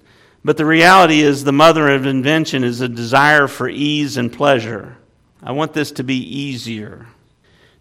But 0.46 0.58
the 0.58 0.66
reality 0.68 1.22
is, 1.22 1.44
the 1.44 1.52
mother 1.52 1.90
of 1.90 2.06
invention 2.06 2.64
is 2.64 2.82
a 2.82 2.88
desire 2.88 3.48
for 3.48 3.68
ease 3.68 4.18
and 4.18 4.32
pleasure. 4.32 4.96
I 5.42 5.54
want 5.54 5.74
this 5.74 5.92
to 5.94 6.04
be 6.04 6.18
easier. 6.18 7.08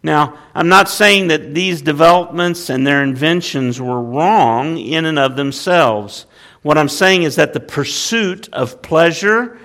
Now, 0.03 0.37
I'm 0.55 0.69
not 0.69 0.89
saying 0.89 1.29
that 1.29 1.55
these 1.55 1.81
developments 1.81 2.69
and 2.69 2.87
their 2.87 3.03
inventions 3.03 3.81
were 3.81 4.03
wrong 4.03 4.77
in 4.77 5.05
and 5.05 5.19
of 5.19 5.37
themselves. 5.37 6.27
What 6.63 6.77
I'm 6.77 6.89
saying 6.89 7.23
is 7.23 7.37
that 7.37 7.53
the 7.53 7.61
pursuit 7.61 8.49
of 8.53 8.83
pleasure 8.83 9.59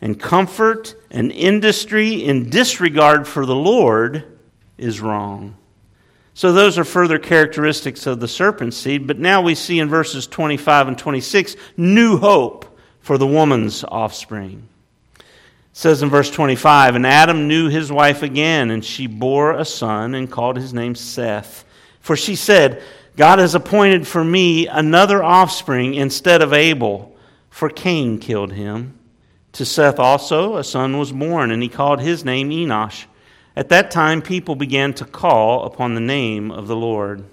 and 0.00 0.18
comfort 0.18 0.94
and 1.10 1.32
industry 1.32 2.24
in 2.24 2.50
disregard 2.50 3.26
for 3.26 3.44
the 3.44 3.56
Lord 3.56 4.24
is 4.78 5.00
wrong. 5.00 5.56
So, 6.34 6.52
those 6.52 6.78
are 6.78 6.84
further 6.84 7.18
characteristics 7.18 8.06
of 8.06 8.20
the 8.20 8.28
serpent 8.28 8.72
seed. 8.72 9.06
But 9.06 9.18
now 9.18 9.42
we 9.42 9.54
see 9.54 9.78
in 9.78 9.88
verses 9.88 10.26
25 10.26 10.88
and 10.88 10.96
26 10.96 11.56
new 11.76 12.16
hope 12.16 12.78
for 13.00 13.18
the 13.18 13.26
woman's 13.26 13.84
offspring. 13.84 14.69
Says 15.72 16.02
in 16.02 16.10
verse 16.10 16.30
25 16.30 16.96
And 16.96 17.06
Adam 17.06 17.48
knew 17.48 17.68
his 17.68 17.92
wife 17.92 18.22
again, 18.22 18.70
and 18.70 18.84
she 18.84 19.06
bore 19.06 19.52
a 19.52 19.64
son 19.64 20.14
and 20.14 20.30
called 20.30 20.56
his 20.56 20.74
name 20.74 20.94
Seth. 20.94 21.64
For 22.00 22.16
she 22.16 22.36
said, 22.36 22.82
God 23.16 23.38
has 23.38 23.54
appointed 23.54 24.06
for 24.06 24.24
me 24.24 24.66
another 24.66 25.22
offspring 25.22 25.94
instead 25.94 26.42
of 26.42 26.52
Abel, 26.52 27.14
for 27.50 27.68
Cain 27.68 28.18
killed 28.18 28.52
him. 28.52 28.98
To 29.52 29.64
Seth 29.64 29.98
also 29.98 30.56
a 30.56 30.64
son 30.64 30.98
was 30.98 31.12
born, 31.12 31.50
and 31.50 31.62
he 31.62 31.68
called 31.68 32.00
his 32.00 32.24
name 32.24 32.50
Enosh. 32.50 33.06
At 33.56 33.68
that 33.70 33.90
time, 33.90 34.22
people 34.22 34.54
began 34.54 34.94
to 34.94 35.04
call 35.04 35.64
upon 35.64 35.94
the 35.94 36.00
name 36.00 36.50
of 36.50 36.68
the 36.68 36.76
Lord. 36.76 37.24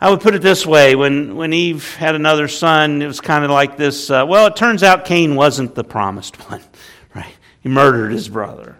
I 0.00 0.10
would 0.10 0.20
put 0.20 0.34
it 0.34 0.42
this 0.42 0.66
way 0.66 0.94
when, 0.94 1.36
when 1.36 1.52
Eve 1.52 1.94
had 1.94 2.14
another 2.14 2.48
son, 2.48 3.00
it 3.00 3.06
was 3.06 3.20
kind 3.20 3.44
of 3.44 3.50
like 3.50 3.76
this 3.76 4.10
uh, 4.10 4.24
well, 4.28 4.48
it 4.48 4.56
turns 4.56 4.82
out 4.82 5.04
Cain 5.04 5.36
wasn't 5.36 5.74
the 5.74 5.84
promised 5.84 6.36
one? 6.50 6.60
He 7.62 7.68
murdered 7.68 8.12
his 8.12 8.28
brother. 8.28 8.76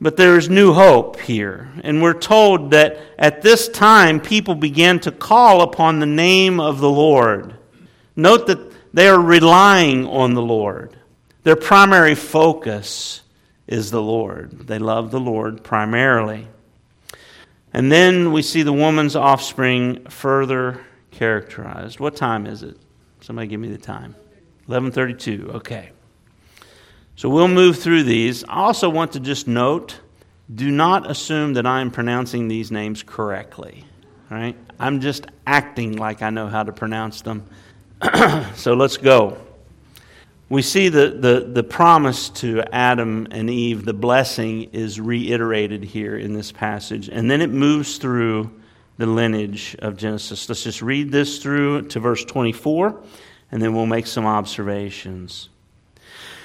But 0.00 0.16
there 0.16 0.38
is 0.38 0.48
new 0.48 0.72
hope 0.72 1.20
here. 1.20 1.70
And 1.82 2.02
we're 2.02 2.18
told 2.18 2.70
that 2.70 2.98
at 3.18 3.42
this 3.42 3.68
time, 3.68 4.20
people 4.20 4.54
began 4.54 4.98
to 5.00 5.12
call 5.12 5.60
upon 5.62 5.98
the 5.98 6.06
name 6.06 6.58
of 6.58 6.80
the 6.80 6.90
Lord. 6.90 7.54
Note 8.16 8.46
that 8.46 8.94
they 8.94 9.08
are 9.08 9.20
relying 9.20 10.06
on 10.06 10.34
the 10.34 10.42
Lord. 10.42 10.96
Their 11.42 11.56
primary 11.56 12.14
focus 12.14 13.22
is 13.66 13.90
the 13.90 14.02
Lord. 14.02 14.66
They 14.66 14.78
love 14.78 15.10
the 15.10 15.20
Lord 15.20 15.62
primarily. 15.62 16.48
And 17.72 17.92
then 17.92 18.32
we 18.32 18.42
see 18.42 18.62
the 18.62 18.72
woman's 18.72 19.16
offspring 19.16 20.06
further 20.06 20.80
characterized. 21.10 22.00
What 22.00 22.16
time 22.16 22.46
is 22.46 22.62
it? 22.62 22.76
Somebody 23.20 23.48
give 23.48 23.60
me 23.60 23.68
the 23.68 23.78
time. 23.78 24.16
11:32. 24.68 25.50
Okay. 25.54 25.90
So 27.20 27.28
we'll 27.28 27.48
move 27.48 27.76
through 27.76 28.04
these. 28.04 28.44
I 28.44 28.60
also 28.60 28.88
want 28.88 29.12
to 29.12 29.20
just 29.20 29.46
note 29.46 30.00
do 30.54 30.70
not 30.70 31.10
assume 31.10 31.52
that 31.52 31.66
I'm 31.66 31.90
pronouncing 31.90 32.48
these 32.48 32.70
names 32.70 33.02
correctly. 33.02 33.84
Right? 34.30 34.56
I'm 34.78 35.00
just 35.00 35.26
acting 35.46 35.96
like 35.96 36.22
I 36.22 36.30
know 36.30 36.46
how 36.46 36.62
to 36.62 36.72
pronounce 36.72 37.20
them. 37.20 37.46
so 38.54 38.72
let's 38.72 38.96
go. 38.96 39.36
We 40.48 40.62
see 40.62 40.88
the, 40.88 41.10
the, 41.10 41.40
the 41.40 41.62
promise 41.62 42.30
to 42.40 42.62
Adam 42.74 43.28
and 43.32 43.50
Eve, 43.50 43.84
the 43.84 43.92
blessing 43.92 44.70
is 44.72 44.98
reiterated 44.98 45.84
here 45.84 46.16
in 46.16 46.32
this 46.32 46.50
passage. 46.50 47.10
And 47.10 47.30
then 47.30 47.42
it 47.42 47.50
moves 47.50 47.98
through 47.98 48.50
the 48.96 49.04
lineage 49.04 49.76
of 49.80 49.98
Genesis. 49.98 50.48
Let's 50.48 50.64
just 50.64 50.80
read 50.80 51.12
this 51.12 51.38
through 51.42 51.88
to 51.88 52.00
verse 52.00 52.24
24, 52.24 52.98
and 53.52 53.60
then 53.60 53.74
we'll 53.74 53.84
make 53.84 54.06
some 54.06 54.24
observations. 54.24 55.50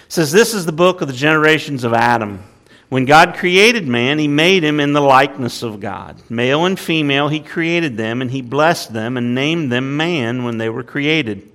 Says, 0.07 0.31
This 0.31 0.53
is 0.53 0.65
the 0.65 0.71
book 0.71 1.01
of 1.01 1.07
the 1.07 1.13
generations 1.13 1.83
of 1.83 1.93
Adam. 1.93 2.43
When 2.89 3.05
God 3.05 3.35
created 3.35 3.87
man, 3.87 4.19
he 4.19 4.27
made 4.27 4.63
him 4.63 4.79
in 4.79 4.93
the 4.93 5.01
likeness 5.01 5.63
of 5.63 5.79
God. 5.79 6.21
Male 6.29 6.65
and 6.65 6.79
female, 6.79 7.29
he 7.29 7.39
created 7.39 7.97
them, 7.97 8.21
and 8.21 8.29
he 8.29 8.41
blessed 8.41 8.93
them 8.93 9.17
and 9.17 9.33
named 9.33 9.71
them 9.71 9.97
man 9.97 10.43
when 10.43 10.59
they 10.59 10.69
were 10.69 10.83
created. 10.83 11.51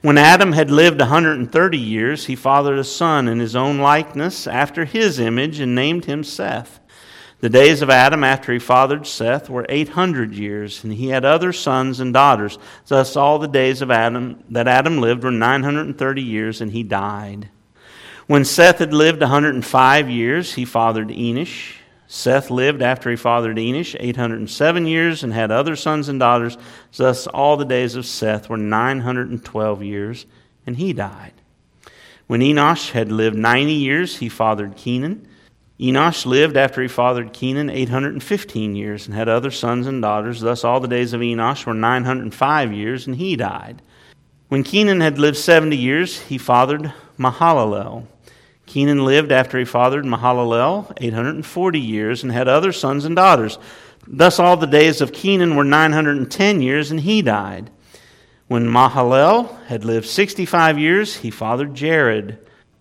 When 0.00 0.16
Adam 0.16 0.52
had 0.52 0.70
lived 0.70 1.00
a 1.00 1.04
130 1.04 1.78
years, 1.78 2.26
he 2.26 2.36
fathered 2.36 2.78
a 2.78 2.84
son 2.84 3.26
in 3.26 3.40
his 3.40 3.56
own 3.56 3.78
likeness, 3.78 4.46
after 4.46 4.84
his 4.84 5.18
image, 5.18 5.58
and 5.58 5.74
named 5.74 6.04
him 6.04 6.22
Seth. 6.22 6.78
The 7.40 7.48
days 7.48 7.82
of 7.82 7.90
Adam 7.90 8.22
after 8.22 8.52
he 8.52 8.60
fathered 8.60 9.06
Seth 9.06 9.50
were 9.50 9.66
800 9.68 10.32
years, 10.34 10.84
and 10.84 10.92
he 10.92 11.08
had 11.08 11.24
other 11.24 11.52
sons 11.52 11.98
and 11.98 12.14
daughters. 12.14 12.58
Thus, 12.86 13.16
all 13.16 13.40
the 13.40 13.48
days 13.48 13.82
of 13.82 13.90
Adam 13.90 14.42
that 14.50 14.68
Adam 14.68 14.98
lived 14.98 15.24
were 15.24 15.32
930 15.32 16.22
years, 16.22 16.60
and 16.60 16.70
he 16.70 16.84
died. 16.84 17.48
When 18.28 18.44
Seth 18.44 18.80
had 18.80 18.92
lived 18.92 19.22
105 19.22 20.10
years, 20.10 20.52
he 20.52 20.66
fathered 20.66 21.08
Enosh. 21.08 21.76
Seth 22.08 22.50
lived 22.50 22.82
after 22.82 23.08
he 23.08 23.16
fathered 23.16 23.56
Enosh 23.56 23.96
807 23.98 24.84
years 24.84 25.24
and 25.24 25.32
had 25.32 25.50
other 25.50 25.74
sons 25.74 26.10
and 26.10 26.20
daughters. 26.20 26.58
Thus, 26.94 27.26
all 27.26 27.56
the 27.56 27.64
days 27.64 27.94
of 27.94 28.04
Seth 28.04 28.50
were 28.50 28.58
912 28.58 29.82
years, 29.82 30.26
and 30.66 30.76
he 30.76 30.92
died. 30.92 31.32
When 32.26 32.42
Enosh 32.42 32.90
had 32.90 33.10
lived 33.10 33.38
90 33.38 33.72
years, 33.72 34.18
he 34.18 34.28
fathered 34.28 34.76
Kenan. 34.76 35.26
Enosh 35.80 36.26
lived 36.26 36.58
after 36.58 36.82
he 36.82 36.88
fathered 36.88 37.32
Kenan 37.32 37.70
815 37.70 38.76
years 38.76 39.06
and 39.06 39.16
had 39.16 39.30
other 39.30 39.50
sons 39.50 39.86
and 39.86 40.02
daughters. 40.02 40.42
Thus, 40.42 40.64
all 40.64 40.80
the 40.80 40.86
days 40.86 41.14
of 41.14 41.22
Enosh 41.22 41.64
were 41.64 41.72
905 41.72 42.74
years, 42.74 43.06
and 43.06 43.16
he 43.16 43.36
died. 43.36 43.80
When 44.48 44.64
Kenan 44.64 45.00
had 45.00 45.18
lived 45.18 45.38
70 45.38 45.74
years, 45.74 46.20
he 46.20 46.36
fathered 46.36 46.92
Mahalalel. 47.18 48.06
Kenan 48.68 49.02
lived 49.02 49.32
after 49.32 49.58
he 49.58 49.64
fathered 49.64 50.04
Mahalalel 50.04 50.92
840 50.98 51.80
years 51.80 52.22
and 52.22 52.30
had 52.30 52.48
other 52.48 52.70
sons 52.70 53.06
and 53.06 53.16
daughters. 53.16 53.58
Thus, 54.06 54.38
all 54.38 54.58
the 54.58 54.66
days 54.66 55.00
of 55.00 55.12
Kenan 55.12 55.56
were 55.56 55.64
910 55.64 56.60
years, 56.60 56.90
and 56.90 57.00
he 57.00 57.22
died. 57.22 57.70
When 58.46 58.68
Mahalalel 58.68 59.64
had 59.66 59.86
lived 59.86 60.06
65 60.06 60.78
years, 60.78 61.16
he 61.16 61.30
fathered 61.30 61.74
Jared. 61.74 62.38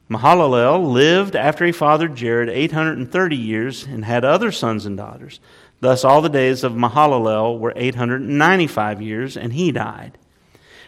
Mahalalel 0.10 0.91
lived 0.91 1.38
after 1.38 1.65
he 1.65 1.71
fathered 1.71 2.15
Jared 2.15 2.50
830 2.50 3.36
years 3.38 3.86
and 3.86 4.04
had 4.04 4.26
other 4.26 4.52
sons 4.52 4.86
and 4.86 4.97
daughters. 4.97 5.39
Thus, 5.80 6.04
all 6.04 6.21
the 6.21 6.28
days 6.28 6.65
of 6.65 6.73
Mahalalel 6.73 7.60
were 7.60 7.73
895 7.76 9.02
years, 9.02 9.38
and 9.38 9.54
he 9.54 9.71
died. 9.71 10.17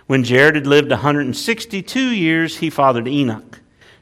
When 0.08 0.26
Jared 0.26 0.56
had 0.56 0.68
lived 0.68 0.92
162 0.92 2.00
years, 2.02 2.58
he 2.58 2.70
fathered 2.70 3.08
Enoch. 3.08 3.62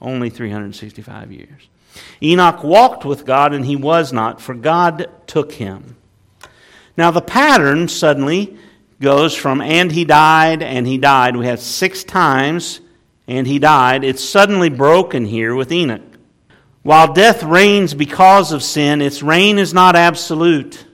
only 0.00 0.30
365 0.30 1.32
years. 1.32 1.68
Enoch 2.22 2.62
walked 2.62 3.04
with 3.04 3.24
God, 3.24 3.52
and 3.52 3.64
he 3.64 3.76
was 3.76 4.12
not, 4.12 4.40
for 4.40 4.54
God 4.54 5.10
took 5.26 5.52
him. 5.52 5.96
Now, 6.96 7.10
the 7.10 7.20
pattern 7.20 7.88
suddenly 7.88 8.56
goes 9.00 9.34
from 9.34 9.60
and 9.60 9.92
he 9.92 10.04
died, 10.04 10.62
and 10.62 10.86
he 10.86 10.98
died. 10.98 11.36
We 11.36 11.46
have 11.46 11.60
six 11.60 12.02
times, 12.04 12.80
and 13.26 13.46
he 13.46 13.58
died. 13.58 14.04
It's 14.04 14.24
suddenly 14.24 14.68
broken 14.68 15.24
here 15.24 15.54
with 15.54 15.70
Enoch. 15.70 16.02
While 16.82 17.12
death 17.12 17.42
reigns 17.42 17.94
because 17.94 18.52
of 18.52 18.62
sin, 18.62 19.00
its 19.00 19.22
reign 19.22 19.58
is 19.58 19.74
not 19.74 19.94
absolute. 19.94 20.86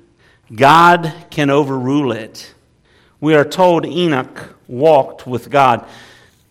God 0.54 1.12
can 1.30 1.50
overrule 1.50 2.12
it. 2.12 2.54
We 3.20 3.34
are 3.34 3.44
told 3.44 3.86
Enoch 3.86 4.56
walked 4.66 5.26
with 5.26 5.50
God. 5.50 5.86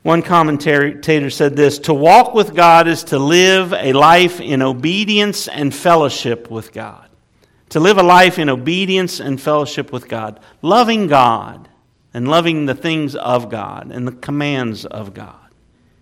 One 0.03 0.21
commentator 0.21 1.29
said 1.29 1.55
this 1.55 1.79
To 1.79 1.93
walk 1.93 2.33
with 2.33 2.53
God 2.53 2.87
is 2.87 3.05
to 3.05 3.17
live 3.17 3.73
a 3.73 3.93
life 3.93 4.41
in 4.41 4.61
obedience 4.61 5.47
and 5.47 5.73
fellowship 5.73 6.51
with 6.51 6.73
God. 6.73 7.09
To 7.69 7.79
live 7.79 7.97
a 7.97 8.03
life 8.03 8.37
in 8.37 8.49
obedience 8.49 9.19
and 9.19 9.41
fellowship 9.41 9.91
with 9.91 10.09
God. 10.09 10.41
Loving 10.61 11.07
God 11.07 11.69
and 12.13 12.27
loving 12.27 12.65
the 12.65 12.75
things 12.75 13.15
of 13.15 13.49
God 13.49 13.91
and 13.91 14.05
the 14.05 14.11
commands 14.11 14.85
of 14.85 15.13
God. 15.13 15.35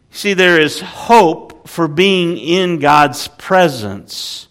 See, 0.09 0.33
there 0.33 0.59
is 0.59 0.81
hope 0.81 1.69
for 1.69 1.87
being 1.87 2.37
in 2.37 2.79
God's 2.79 3.27
presence. 3.29 4.49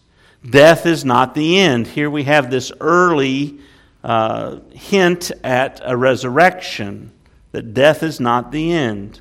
Death 0.48 0.86
is 0.86 1.04
not 1.04 1.34
the 1.34 1.58
end. 1.58 1.88
Here 1.88 2.08
we 2.08 2.22
have 2.24 2.50
this 2.50 2.72
early 2.80 3.58
uh, 4.02 4.60
hint 4.72 5.30
at 5.44 5.82
a 5.84 5.94
resurrection, 5.96 7.12
that 7.52 7.74
death 7.74 8.02
is 8.02 8.20
not 8.20 8.52
the 8.52 8.72
end. 8.72 9.20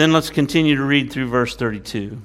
Then 0.00 0.14
let's 0.14 0.30
continue 0.30 0.76
to 0.76 0.82
read 0.82 1.12
through 1.12 1.28
verse 1.28 1.54
32. 1.56 2.22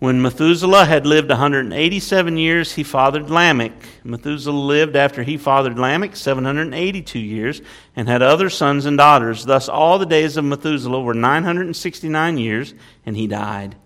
When 0.00 0.20
Methuselah 0.20 0.86
had 0.86 1.06
lived 1.06 1.28
187 1.28 2.36
years, 2.36 2.72
he 2.72 2.82
fathered 2.82 3.30
Lamech. 3.30 3.80
Methuselah 4.02 4.58
lived 4.58 4.96
after 4.96 5.22
he 5.22 5.36
fathered 5.36 5.78
Lamech 5.78 6.16
782 6.16 7.16
years 7.16 7.62
and 7.94 8.08
had 8.08 8.22
other 8.22 8.50
sons 8.50 8.86
and 8.86 8.98
daughters. 8.98 9.44
Thus, 9.44 9.68
all 9.68 10.00
the 10.00 10.04
days 10.04 10.36
of 10.36 10.44
Methuselah 10.44 11.00
were 11.00 11.14
969 11.14 12.38
years, 12.38 12.74
and 13.06 13.16
he 13.16 13.28
died. 13.28 13.76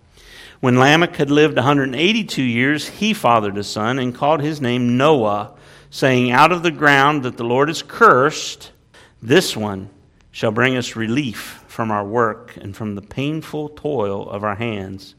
When 0.60 0.78
Lamech 0.78 1.16
had 1.16 1.30
lived 1.30 1.56
182 1.56 2.42
years, 2.42 2.88
he 2.88 3.12
fathered 3.12 3.58
a 3.58 3.64
son 3.64 3.98
and 3.98 4.14
called 4.14 4.40
his 4.40 4.62
name 4.62 4.96
Noah, 4.96 5.52
saying, 5.90 6.30
Out 6.30 6.52
of 6.52 6.62
the 6.62 6.70
ground 6.70 7.22
that 7.24 7.36
the 7.36 7.44
Lord 7.44 7.68
has 7.68 7.82
cursed, 7.82 8.72
this 9.20 9.54
one 9.54 9.90
shall 10.30 10.52
bring 10.52 10.74
us 10.74 10.96
relief 10.96 11.63
from 11.74 11.90
our 11.90 12.04
work 12.06 12.56
and 12.56 12.76
from 12.76 12.94
the 12.94 13.02
painful 13.02 13.68
toil 13.68 14.30
of 14.30 14.44
our 14.44 14.54
hands. 14.54 15.16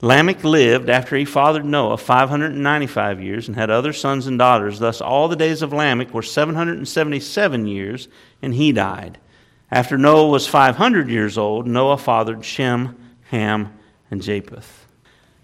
Lamech 0.00 0.42
lived 0.42 0.88
after 0.88 1.16
he 1.16 1.24
fathered 1.26 1.66
Noah 1.66 1.98
595 1.98 3.22
years 3.22 3.46
and 3.46 3.54
had 3.54 3.68
other 3.68 3.92
sons 3.92 4.26
and 4.26 4.38
daughters. 4.38 4.78
Thus, 4.78 5.02
all 5.02 5.28
the 5.28 5.36
days 5.36 5.60
of 5.60 5.74
Lamech 5.74 6.14
were 6.14 6.22
777 6.22 7.66
years, 7.66 8.08
and 8.40 8.54
he 8.54 8.72
died. 8.72 9.18
After 9.70 9.98
Noah 9.98 10.28
was 10.28 10.46
500 10.46 11.10
years 11.10 11.36
old, 11.36 11.66
Noah 11.66 11.98
fathered 11.98 12.42
Shem, 12.42 12.96
Ham, 13.24 13.78
and 14.10 14.22
Japheth. 14.22 14.87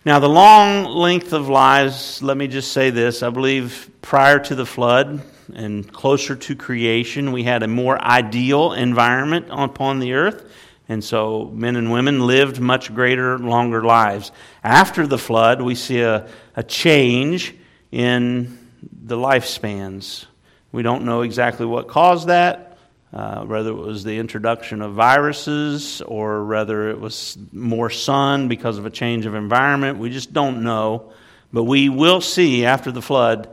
Now, 0.07 0.19
the 0.19 0.29
long 0.29 0.85
length 0.85 1.33
of 1.33 1.49
lives, 1.49 2.23
let 2.23 2.37
me 2.37 2.47
just 2.47 2.73
say 2.73 2.91
this. 2.91 3.23
I 3.23 3.31
believe 3.31 3.91
prior 4.03 4.39
to 4.39 4.55
the 4.55 4.67
flood 4.67 5.23
and 5.55 5.91
closer 5.91 6.37
to 6.37 6.55
creation, 6.55 7.33
we 7.33 7.43
had 7.43 7.63
a 7.63 7.69
more 7.69 7.99
ideal 7.99 8.75
environment 8.75 9.47
upon 9.49 10.01
the 10.01 10.13
earth. 10.13 10.53
And 10.91 11.03
so 11.03 11.51
men 11.55 11.77
and 11.77 11.91
women 11.91 12.27
lived 12.27 12.61
much 12.61 12.95
greater, 12.95 13.39
longer 13.39 13.83
lives. 13.83 14.31
After 14.63 15.07
the 15.07 15.17
flood, 15.17 15.63
we 15.63 15.75
see 15.75 16.03
a, 16.03 16.29
a 16.55 16.63
change 16.63 17.55
in 17.91 18.59
the 18.93 19.17
lifespans. 19.17 20.27
We 20.71 20.83
don't 20.83 21.07
know 21.07 21.23
exactly 21.23 21.65
what 21.65 21.89
caused 21.89 22.29
that 22.29 22.74
uh, 23.15 23.45
whether 23.45 23.71
it 23.71 23.75
was 23.75 24.03
the 24.03 24.19
introduction 24.19 24.83
of 24.83 24.95
viruses 24.95 26.03
or 26.03 26.45
whether 26.45 26.91
it 26.91 26.99
was 26.99 27.39
more 27.53 27.89
sun 27.89 28.49
because 28.49 28.77
of 28.77 28.87
a 28.87 28.91
change 28.91 29.25
of 29.25 29.37
environment. 29.37 29.99
We 29.99 30.11
just 30.11 30.33
don't 30.33 30.65
know. 30.65 31.13
But 31.53 31.63
we 31.63 31.89
will 31.89 32.21
see 32.21 32.67
after 32.67 32.91
the 32.91 33.01
flood, 33.01 33.49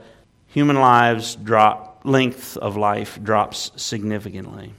human 0.47 0.77
lives 0.77 1.35
drop, 1.35 2.01
length 2.03 2.57
of 2.57 2.75
life 2.75 3.21
drops 3.21 3.71
significantly. 3.75 4.73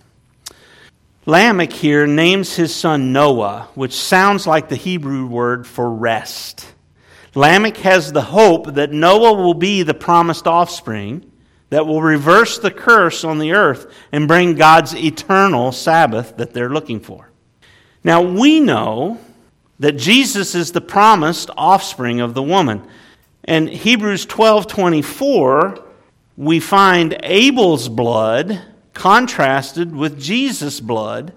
Lamech 1.27 1.73
here 1.73 2.09
names 2.09 2.57
his 2.57 2.75
son 2.75 3.13
Noah, 3.13 3.69
which 3.77 3.93
sounds 3.93 4.49
like 4.49 4.69
the 4.69 4.75
Hebrew 4.75 5.27
word 5.27 5.65
for 5.65 5.89
rest. 5.89 6.67
Lamech 7.37 7.77
has 7.79 8.11
the 8.11 8.23
hope 8.23 8.75
that 8.75 8.91
Noah 8.91 9.35
will 9.35 9.55
be 9.55 9.85
the 9.85 9.95
promised 9.95 10.49
offspring 10.49 11.32
that 11.73 11.87
will 11.87 12.03
reverse 12.03 12.59
the 12.59 12.71
curse 12.71 13.25
on 13.25 13.39
the 13.39 13.53
earth 13.53 13.91
and 14.13 14.29
bring 14.29 14.57
God's 14.57 14.95
eternal 14.95 15.73
Sabbath 15.73 16.37
that 16.37 16.53
they're 16.53 16.69
looking 16.69 17.01
for. 17.01 17.31
Now, 18.05 18.21
we 18.21 18.61
know 18.61 19.19
that 19.79 19.97
Jesus 19.97 20.55
is 20.55 20.73
the 20.73 20.83
promised 20.83 21.49
offspring 21.57 22.21
of 22.21 22.35
the 22.35 22.43
woman. 22.43 22.87
And 23.45 23.71
Hebrews 23.71 24.27
12:24 24.27 25.83
we 26.37 26.61
find 26.61 27.17
Abel's 27.23 27.89
blood 27.89 28.61
contrasted 28.93 29.97
with 29.97 30.21
Jesus' 30.21 30.79
blood 30.79 31.33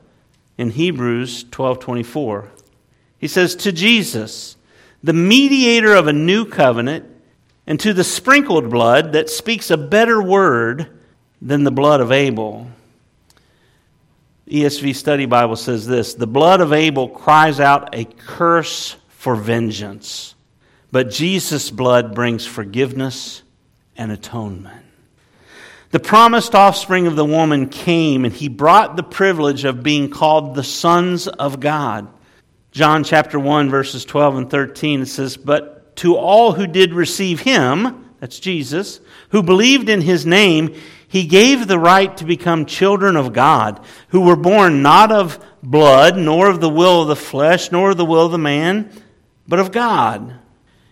in 0.57 0.71
Hebrews 0.71 1.45
12:24. 1.45 2.49
He 3.17 3.29
says 3.29 3.55
to 3.55 3.71
Jesus, 3.71 4.57
the 5.01 5.13
mediator 5.13 5.95
of 5.95 6.07
a 6.07 6.13
new 6.13 6.43
covenant 6.43 7.05
and 7.67 7.79
to 7.79 7.93
the 7.93 8.03
sprinkled 8.03 8.69
blood 8.69 9.13
that 9.13 9.29
speaks 9.29 9.71
a 9.71 9.77
better 9.77 10.21
word 10.21 10.87
than 11.41 11.63
the 11.63 11.71
blood 11.71 12.01
of 12.01 12.11
Abel. 12.11 12.67
ESV 14.47 14.95
Study 14.95 15.25
Bible 15.25 15.55
says 15.55 15.87
this 15.87 16.13
The 16.13 16.27
blood 16.27 16.61
of 16.61 16.73
Abel 16.73 17.09
cries 17.09 17.59
out 17.59 17.95
a 17.95 18.05
curse 18.05 18.95
for 19.09 19.35
vengeance, 19.35 20.35
but 20.91 21.09
Jesus' 21.09 21.71
blood 21.71 22.13
brings 22.13 22.45
forgiveness 22.45 23.41
and 23.97 24.11
atonement. 24.11 24.85
The 25.91 25.99
promised 25.99 26.53
offspring 26.53 27.07
of 27.07 27.15
the 27.15 27.25
woman 27.25 27.69
came, 27.69 28.25
and 28.25 28.33
he 28.33 28.49
brought 28.49 28.97
the 28.97 29.03
privilege 29.03 29.63
of 29.63 29.81
being 29.81 30.09
called 30.09 30.53
the 30.53 30.63
sons 30.63 31.27
of 31.27 31.59
God. 31.59 32.07
John 32.71 33.03
chapter 33.05 33.39
1, 33.39 33.69
verses 33.69 34.03
12 34.03 34.35
and 34.35 34.49
13, 34.49 35.01
it 35.01 35.05
says, 35.05 35.37
But 35.37 35.74
to 35.95 36.15
all 36.15 36.53
who 36.53 36.67
did 36.67 36.93
receive 36.93 37.41
him, 37.41 38.05
that's 38.19 38.39
Jesus, 38.39 38.99
who 39.29 39.43
believed 39.43 39.89
in 39.89 40.01
his 40.01 40.25
name, 40.25 40.75
he 41.07 41.25
gave 41.25 41.67
the 41.67 41.79
right 41.79 42.15
to 42.17 42.25
become 42.25 42.65
children 42.65 43.15
of 43.15 43.33
God, 43.33 43.83
who 44.09 44.21
were 44.21 44.35
born 44.35 44.81
not 44.81 45.11
of 45.11 45.43
blood, 45.61 46.17
nor 46.17 46.49
of 46.49 46.61
the 46.61 46.69
will 46.69 47.03
of 47.03 47.07
the 47.07 47.15
flesh, 47.15 47.71
nor 47.71 47.91
of 47.91 47.97
the 47.97 48.05
will 48.05 48.25
of 48.25 48.31
the 48.31 48.37
man, 48.37 48.89
but 49.47 49.59
of 49.59 49.71
God. 49.71 50.35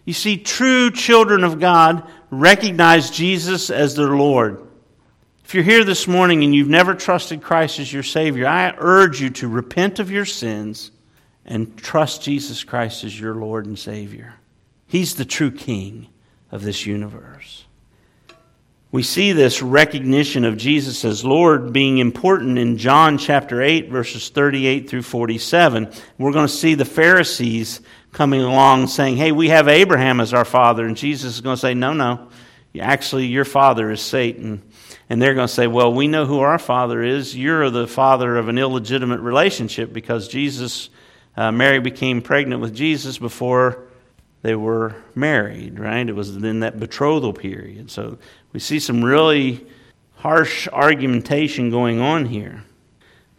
You 0.05 0.13
see, 0.13 0.37
true 0.37 0.91
children 0.91 1.43
of 1.43 1.59
God 1.59 2.07
recognize 2.29 3.09
Jesus 3.09 3.69
as 3.69 3.95
their 3.95 4.15
Lord. 4.15 4.65
If 5.45 5.53
you're 5.53 5.63
here 5.63 5.83
this 5.83 6.07
morning 6.07 6.43
and 6.43 6.53
you've 6.53 6.69
never 6.69 6.93
trusted 6.93 7.41
Christ 7.41 7.79
as 7.79 7.91
your 7.91 8.03
Savior, 8.03 8.47
I 8.47 8.73
urge 8.77 9.21
you 9.21 9.29
to 9.31 9.47
repent 9.47 9.99
of 9.99 10.11
your 10.11 10.25
sins 10.25 10.91
and 11.45 11.77
trust 11.77 12.21
Jesus 12.21 12.63
Christ 12.63 13.03
as 13.03 13.19
your 13.19 13.35
Lord 13.35 13.65
and 13.65 13.77
Savior. 13.77 14.35
He's 14.93 15.15
the 15.15 15.25
true 15.25 15.49
king 15.49 16.09
of 16.51 16.61
this 16.61 16.85
universe. 16.85 17.65
We 18.91 19.01
see 19.01 19.31
this 19.31 19.59
recognition 19.59 20.45
of 20.45 20.55
Jesus 20.55 21.03
as 21.03 21.25
Lord 21.25 21.73
being 21.73 21.97
important 21.97 22.59
in 22.59 22.77
John 22.77 23.17
chapter 23.17 23.59
8, 23.59 23.89
verses 23.89 24.29
38 24.29 24.87
through 24.87 25.01
47. 25.01 25.91
We're 26.19 26.31
going 26.31 26.45
to 26.45 26.53
see 26.53 26.75
the 26.75 26.85
Pharisees 26.85 27.81
coming 28.11 28.43
along 28.43 28.85
saying, 28.85 29.17
Hey, 29.17 29.31
we 29.31 29.49
have 29.49 29.67
Abraham 29.67 30.19
as 30.19 30.31
our 30.31 30.45
father. 30.45 30.85
And 30.85 30.95
Jesus 30.95 31.33
is 31.33 31.41
going 31.41 31.55
to 31.55 31.59
say, 31.59 31.73
No, 31.73 31.93
no. 31.93 32.29
Actually, 32.79 33.25
your 33.25 33.45
father 33.45 33.89
is 33.89 33.99
Satan. 33.99 34.61
And 35.09 35.19
they're 35.19 35.33
going 35.33 35.47
to 35.47 35.53
say, 35.55 35.65
Well, 35.65 35.91
we 35.91 36.07
know 36.07 36.27
who 36.27 36.41
our 36.41 36.59
father 36.59 37.01
is. 37.01 37.35
You're 37.35 37.71
the 37.71 37.87
father 37.87 38.37
of 38.37 38.47
an 38.47 38.59
illegitimate 38.59 39.21
relationship 39.21 39.91
because 39.91 40.27
Jesus, 40.27 40.91
uh, 41.35 41.51
Mary 41.51 41.79
became 41.79 42.21
pregnant 42.21 42.61
with 42.61 42.75
Jesus 42.75 43.17
before 43.17 43.87
they 44.43 44.55
were 44.55 44.95
married, 45.15 45.79
right? 45.79 46.07
It 46.07 46.15
was 46.15 46.35
in 46.35 46.59
that 46.59 46.79
betrothal 46.79 47.33
period. 47.33 47.89
So 47.89 48.17
we 48.51 48.59
see 48.59 48.79
some 48.79 49.03
really 49.03 49.65
harsh 50.17 50.67
argumentation 50.67 51.71
going 51.71 51.99
on 51.99 52.25
here. 52.25 52.63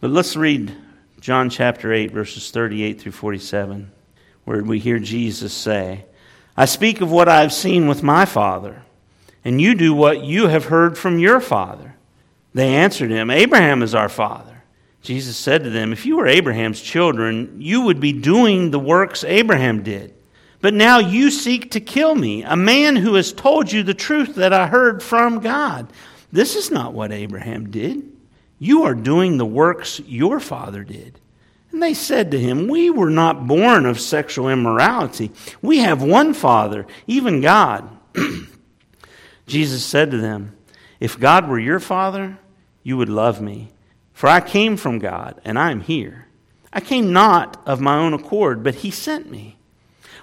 But 0.01 0.09
let's 0.09 0.35
read 0.35 0.75
John 1.21 1.49
chapter 1.49 1.93
8, 1.93 2.11
verses 2.11 2.49
38 2.51 2.99
through 2.99 3.11
47, 3.11 3.91
where 4.45 4.63
we 4.63 4.79
hear 4.79 4.99
Jesus 4.99 5.53
say, 5.53 6.05
I 6.57 6.65
speak 6.65 7.01
of 7.01 7.11
what 7.11 7.29
I 7.29 7.41
have 7.41 7.53
seen 7.53 7.87
with 7.87 8.01
my 8.01 8.25
Father, 8.25 8.81
and 9.43 9.61
you 9.61 9.75
do 9.75 9.93
what 9.93 10.23
you 10.23 10.47
have 10.47 10.65
heard 10.65 10.97
from 10.97 11.19
your 11.19 11.39
Father. 11.39 11.95
They 12.55 12.73
answered 12.73 13.11
him, 13.11 13.29
Abraham 13.29 13.83
is 13.83 13.93
our 13.93 14.09
Father. 14.09 14.63
Jesus 15.03 15.37
said 15.37 15.63
to 15.63 15.69
them, 15.69 15.93
If 15.93 16.05
you 16.05 16.17
were 16.17 16.25
Abraham's 16.27 16.81
children, 16.81 17.57
you 17.59 17.81
would 17.81 17.99
be 17.99 18.13
doing 18.13 18.71
the 18.71 18.79
works 18.79 19.23
Abraham 19.23 19.83
did. 19.83 20.15
But 20.65 20.73
now 20.73 20.97
you 20.97 21.29
seek 21.29 21.69
to 21.69 21.79
kill 21.79 22.15
me, 22.15 22.41
a 22.41 22.55
man 22.55 22.95
who 22.95 23.13
has 23.13 23.31
told 23.31 23.71
you 23.71 23.83
the 23.83 23.93
truth 23.93 24.33
that 24.33 24.51
I 24.51 24.65
heard 24.65 25.03
from 25.03 25.39
God. 25.39 25.93
This 26.31 26.55
is 26.55 26.71
not 26.71 26.95
what 26.95 27.11
Abraham 27.11 27.69
did. 27.69 28.11
You 28.57 28.81
are 28.85 28.95
doing 28.95 29.37
the 29.37 29.45
works 29.45 29.99
your 30.07 30.39
father 30.39 30.83
did. 30.83 31.19
And 31.71 31.83
they 31.83 31.93
said 31.93 32.31
to 32.31 32.39
him, 32.39 32.67
We 32.67 32.89
were 32.89 33.11
not 33.11 33.45
born 33.45 33.85
of 33.85 33.99
sexual 33.99 34.49
immorality. 34.49 35.29
We 35.61 35.81
have 35.81 36.01
one 36.01 36.33
Father, 36.33 36.87
even 37.05 37.41
God. 37.41 37.87
Jesus 39.45 39.85
said 39.85 40.09
to 40.09 40.17
them, 40.17 40.57
If 40.99 41.19
God 41.19 41.47
were 41.47 41.59
your 41.59 41.79
Father, 41.79 42.39
you 42.81 42.97
would 42.97 43.09
love 43.09 43.39
me. 43.39 43.69
For 44.13 44.27
I 44.27 44.41
came 44.41 44.77
from 44.77 44.97
God, 44.97 45.39
and 45.45 45.59
I 45.59 45.69
am 45.69 45.81
here. 45.81 46.25
I 46.73 46.79
came 46.79 47.13
not 47.13 47.61
of 47.67 47.81
my 47.81 47.97
own 47.97 48.15
accord, 48.15 48.63
but 48.63 48.73
He 48.73 48.89
sent 48.89 49.29
me. 49.29 49.57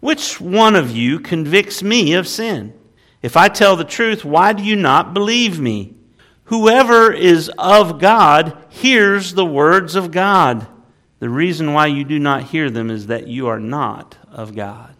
Which 0.00 0.40
one 0.40 0.76
of 0.76 0.90
you 0.90 1.20
convicts 1.20 1.82
me 1.82 2.14
of 2.14 2.28
sin? 2.28 2.74
If 3.22 3.36
I 3.36 3.48
tell 3.48 3.76
the 3.76 3.84
truth, 3.84 4.24
why 4.24 4.52
do 4.52 4.62
you 4.62 4.76
not 4.76 5.14
believe 5.14 5.58
me? 5.58 5.94
Whoever 6.44 7.12
is 7.12 7.50
of 7.58 7.98
God 7.98 8.56
hears 8.68 9.34
the 9.34 9.46
words 9.46 9.96
of 9.96 10.12
God. 10.12 10.66
The 11.18 11.28
reason 11.28 11.72
why 11.72 11.86
you 11.86 12.04
do 12.04 12.18
not 12.18 12.44
hear 12.44 12.70
them 12.70 12.90
is 12.90 13.08
that 13.08 13.26
you 13.26 13.48
are 13.48 13.58
not 13.58 14.16
of 14.30 14.54
God. 14.54 14.94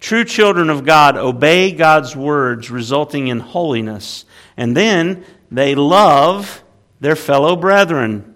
True 0.00 0.24
children 0.24 0.70
of 0.70 0.84
God 0.86 1.16
obey 1.16 1.72
God's 1.72 2.14
words, 2.14 2.70
resulting 2.70 3.26
in 3.26 3.40
holiness, 3.40 4.24
and 4.56 4.76
then 4.76 5.24
they 5.50 5.74
love 5.74 6.62
their 7.00 7.16
fellow 7.16 7.56
brethren. 7.56 8.34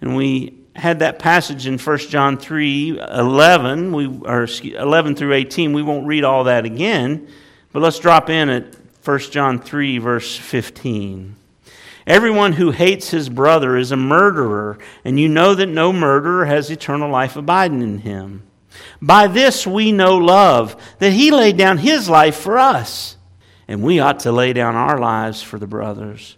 And 0.00 0.16
we 0.16 0.61
had 0.74 1.00
that 1.00 1.18
passage 1.18 1.66
in 1.66 1.78
1 1.78 1.98
John 1.98 2.38
3 2.38 2.98
11, 2.98 3.92
we, 3.92 4.06
or 4.06 4.46
11 4.62 5.16
through 5.16 5.34
18. 5.34 5.72
We 5.72 5.82
won't 5.82 6.06
read 6.06 6.24
all 6.24 6.44
that 6.44 6.64
again, 6.64 7.28
but 7.72 7.82
let's 7.82 7.98
drop 7.98 8.30
in 8.30 8.48
at 8.48 8.76
1 9.04 9.18
John 9.30 9.58
3, 9.58 9.98
verse 9.98 10.36
15. 10.36 11.36
Everyone 12.06 12.52
who 12.52 12.72
hates 12.72 13.10
his 13.10 13.28
brother 13.28 13.76
is 13.76 13.92
a 13.92 13.96
murderer, 13.96 14.78
and 15.04 15.20
you 15.20 15.28
know 15.28 15.54
that 15.54 15.66
no 15.66 15.92
murderer 15.92 16.46
has 16.46 16.70
eternal 16.70 17.10
life 17.10 17.36
abiding 17.36 17.82
in 17.82 17.98
him. 17.98 18.42
By 19.00 19.28
this 19.28 19.66
we 19.66 19.92
know 19.92 20.16
love, 20.16 20.76
that 20.98 21.12
he 21.12 21.30
laid 21.30 21.56
down 21.56 21.78
his 21.78 22.08
life 22.08 22.36
for 22.36 22.58
us, 22.58 23.16
and 23.68 23.82
we 23.82 24.00
ought 24.00 24.20
to 24.20 24.32
lay 24.32 24.52
down 24.52 24.74
our 24.74 24.98
lives 24.98 25.42
for 25.42 25.58
the 25.58 25.66
brothers. 25.66 26.36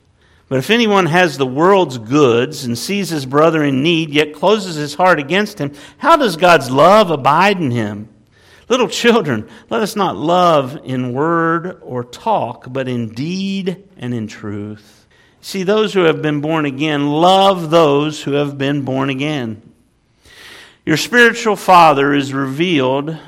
But 0.54 0.58
if 0.58 0.70
anyone 0.70 1.06
has 1.06 1.36
the 1.36 1.48
world's 1.48 1.98
goods 1.98 2.64
and 2.64 2.78
sees 2.78 3.08
his 3.08 3.26
brother 3.26 3.64
in 3.64 3.82
need, 3.82 4.10
yet 4.10 4.32
closes 4.32 4.76
his 4.76 4.94
heart 4.94 5.18
against 5.18 5.58
him, 5.58 5.72
how 5.98 6.16
does 6.16 6.36
God's 6.36 6.70
love 6.70 7.10
abide 7.10 7.60
in 7.60 7.72
him? 7.72 8.08
Little 8.68 8.86
children, 8.86 9.48
let 9.68 9.82
us 9.82 9.96
not 9.96 10.16
love 10.16 10.78
in 10.84 11.12
word 11.12 11.80
or 11.82 12.04
talk, 12.04 12.72
but 12.72 12.86
in 12.86 13.08
deed 13.08 13.82
and 13.96 14.14
in 14.14 14.28
truth. 14.28 15.08
See, 15.40 15.64
those 15.64 15.92
who 15.92 16.04
have 16.04 16.22
been 16.22 16.40
born 16.40 16.66
again 16.66 17.08
love 17.08 17.70
those 17.70 18.22
who 18.22 18.34
have 18.34 18.56
been 18.56 18.82
born 18.82 19.10
again. 19.10 19.60
Your 20.86 20.96
spiritual 20.96 21.56
father 21.56 22.14
is 22.14 22.32
revealed 22.32 23.18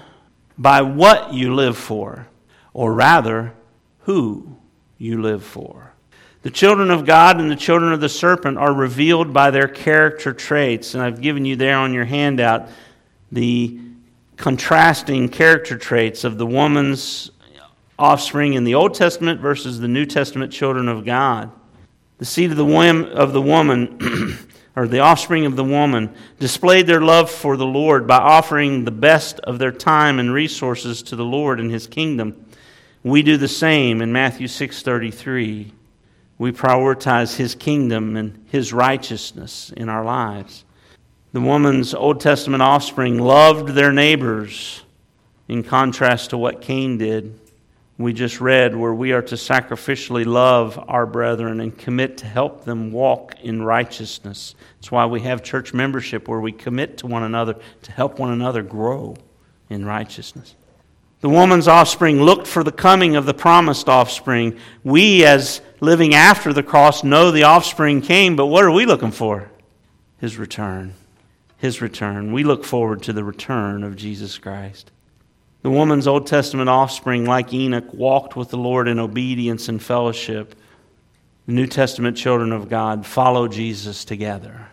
by 0.56 0.82
what 0.82 1.34
you 1.34 1.56
live 1.56 1.76
for, 1.76 2.28
or 2.72 2.92
rather, 2.92 3.52
who 4.02 4.58
you 4.96 5.20
live 5.20 5.42
for. 5.42 5.85
The 6.46 6.52
children 6.52 6.92
of 6.92 7.04
God 7.04 7.40
and 7.40 7.50
the 7.50 7.56
children 7.56 7.92
of 7.92 8.00
the 8.00 8.08
serpent 8.08 8.56
are 8.56 8.72
revealed 8.72 9.32
by 9.32 9.50
their 9.50 9.66
character 9.66 10.32
traits. 10.32 10.94
And 10.94 11.02
I've 11.02 11.20
given 11.20 11.44
you 11.44 11.56
there 11.56 11.76
on 11.76 11.92
your 11.92 12.04
handout 12.04 12.68
the 13.32 13.80
contrasting 14.36 15.28
character 15.28 15.76
traits 15.76 16.22
of 16.22 16.38
the 16.38 16.46
woman's 16.46 17.32
offspring 17.98 18.52
in 18.52 18.62
the 18.62 18.76
Old 18.76 18.94
Testament 18.94 19.40
versus 19.40 19.80
the 19.80 19.88
New 19.88 20.06
Testament 20.06 20.52
children 20.52 20.86
of 20.86 21.04
God. 21.04 21.50
The 22.18 22.24
seed 22.24 22.52
of 22.52 22.56
the, 22.56 23.10
of 23.12 23.32
the 23.32 23.42
woman, 23.42 24.38
or 24.76 24.86
the 24.86 25.00
offspring 25.00 25.46
of 25.46 25.56
the 25.56 25.64
woman, 25.64 26.14
displayed 26.38 26.86
their 26.86 27.00
love 27.00 27.28
for 27.28 27.56
the 27.56 27.66
Lord 27.66 28.06
by 28.06 28.18
offering 28.18 28.84
the 28.84 28.92
best 28.92 29.40
of 29.40 29.58
their 29.58 29.72
time 29.72 30.20
and 30.20 30.32
resources 30.32 31.02
to 31.02 31.16
the 31.16 31.24
Lord 31.24 31.58
and 31.58 31.72
his 31.72 31.88
kingdom. 31.88 32.46
We 33.02 33.24
do 33.24 33.36
the 33.36 33.48
same 33.48 34.00
in 34.00 34.12
Matthew 34.12 34.46
6:33. 34.46 35.72
We 36.38 36.52
prioritize 36.52 37.36
his 37.36 37.54
kingdom 37.54 38.16
and 38.16 38.44
his 38.50 38.72
righteousness 38.72 39.72
in 39.76 39.88
our 39.88 40.04
lives. 40.04 40.64
The 41.32 41.40
woman's 41.40 41.94
Old 41.94 42.20
Testament 42.20 42.62
offspring 42.62 43.18
loved 43.18 43.70
their 43.70 43.92
neighbors 43.92 44.82
in 45.48 45.62
contrast 45.62 46.30
to 46.30 46.38
what 46.38 46.60
Cain 46.60 46.98
did. 46.98 47.38
We 47.98 48.12
just 48.12 48.42
read 48.42 48.76
where 48.76 48.92
we 48.92 49.12
are 49.12 49.22
to 49.22 49.36
sacrificially 49.36 50.26
love 50.26 50.82
our 50.86 51.06
brethren 51.06 51.60
and 51.60 51.76
commit 51.76 52.18
to 52.18 52.26
help 52.26 52.64
them 52.64 52.92
walk 52.92 53.36
in 53.42 53.62
righteousness. 53.62 54.54
That's 54.76 54.92
why 54.92 55.06
we 55.06 55.22
have 55.22 55.42
church 55.42 55.72
membership 55.72 56.28
where 56.28 56.40
we 56.40 56.52
commit 56.52 56.98
to 56.98 57.06
one 57.06 57.22
another 57.22 57.56
to 57.82 57.92
help 57.92 58.18
one 58.18 58.32
another 58.32 58.62
grow 58.62 59.16
in 59.70 59.86
righteousness. 59.86 60.54
The 61.20 61.30
woman's 61.30 61.68
offspring 61.68 62.22
looked 62.22 62.46
for 62.46 62.62
the 62.62 62.72
coming 62.72 63.16
of 63.16 63.24
the 63.24 63.34
promised 63.34 63.88
offspring. 63.88 64.58
We, 64.84 65.24
as 65.24 65.62
living 65.80 66.14
after 66.14 66.52
the 66.52 66.62
cross, 66.62 67.04
know 67.04 67.30
the 67.30 67.44
offspring 67.44 68.00
came, 68.00 68.36
but 68.36 68.46
what 68.46 68.64
are 68.64 68.72
we 68.72 68.86
looking 68.86 69.10
for? 69.10 69.50
His 70.18 70.36
return 70.36 70.94
his 71.58 71.80
return. 71.80 72.32
We 72.32 72.44
look 72.44 72.64
forward 72.64 73.02
to 73.04 73.12
the 73.12 73.24
return 73.24 73.82
of 73.82 73.96
Jesus 73.96 74.38
Christ. 74.38 74.90
The 75.62 75.70
woman's 75.70 76.06
Old 76.06 76.26
Testament 76.26 76.68
offspring, 76.68 77.24
like 77.24 77.52
Enoch, 77.52 77.92
walked 77.92 78.36
with 78.36 78.50
the 78.50 78.58
Lord 78.58 78.88
in 78.88 78.98
obedience 78.98 79.68
and 79.68 79.82
fellowship. 79.82 80.54
The 81.46 81.52
New 81.52 81.66
Testament 81.66 82.16
children 82.16 82.52
of 82.52 82.68
God 82.68 83.06
follow 83.06 83.48
Jesus 83.48 84.04
together. 84.04 84.68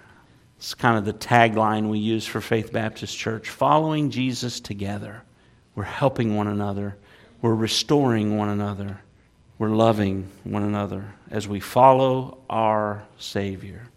It's 0.58 0.74
kind 0.74 0.98
of 0.98 1.06
the 1.06 1.14
tagline 1.14 1.90
we 1.90 2.00
use 2.00 2.26
for 2.26 2.42
Faith 2.42 2.72
Baptist 2.72 3.18
Church 3.18 3.50
following 3.50 4.12
Jesus 4.12 4.60
together. 4.60 5.24
We're 5.76 5.84
helping 5.84 6.36
one 6.36 6.48
another, 6.48 6.98
we're 7.42 7.56
restoring 7.56 8.38
one 8.38 8.50
another, 8.50 9.02
we're 9.64 9.70
loving 9.70 10.30
one 10.44 10.64
another 10.64 11.06
as 11.32 11.48
we 11.48 11.62
follow 11.62 12.38
our 12.50 13.02
Savior. 13.18 13.88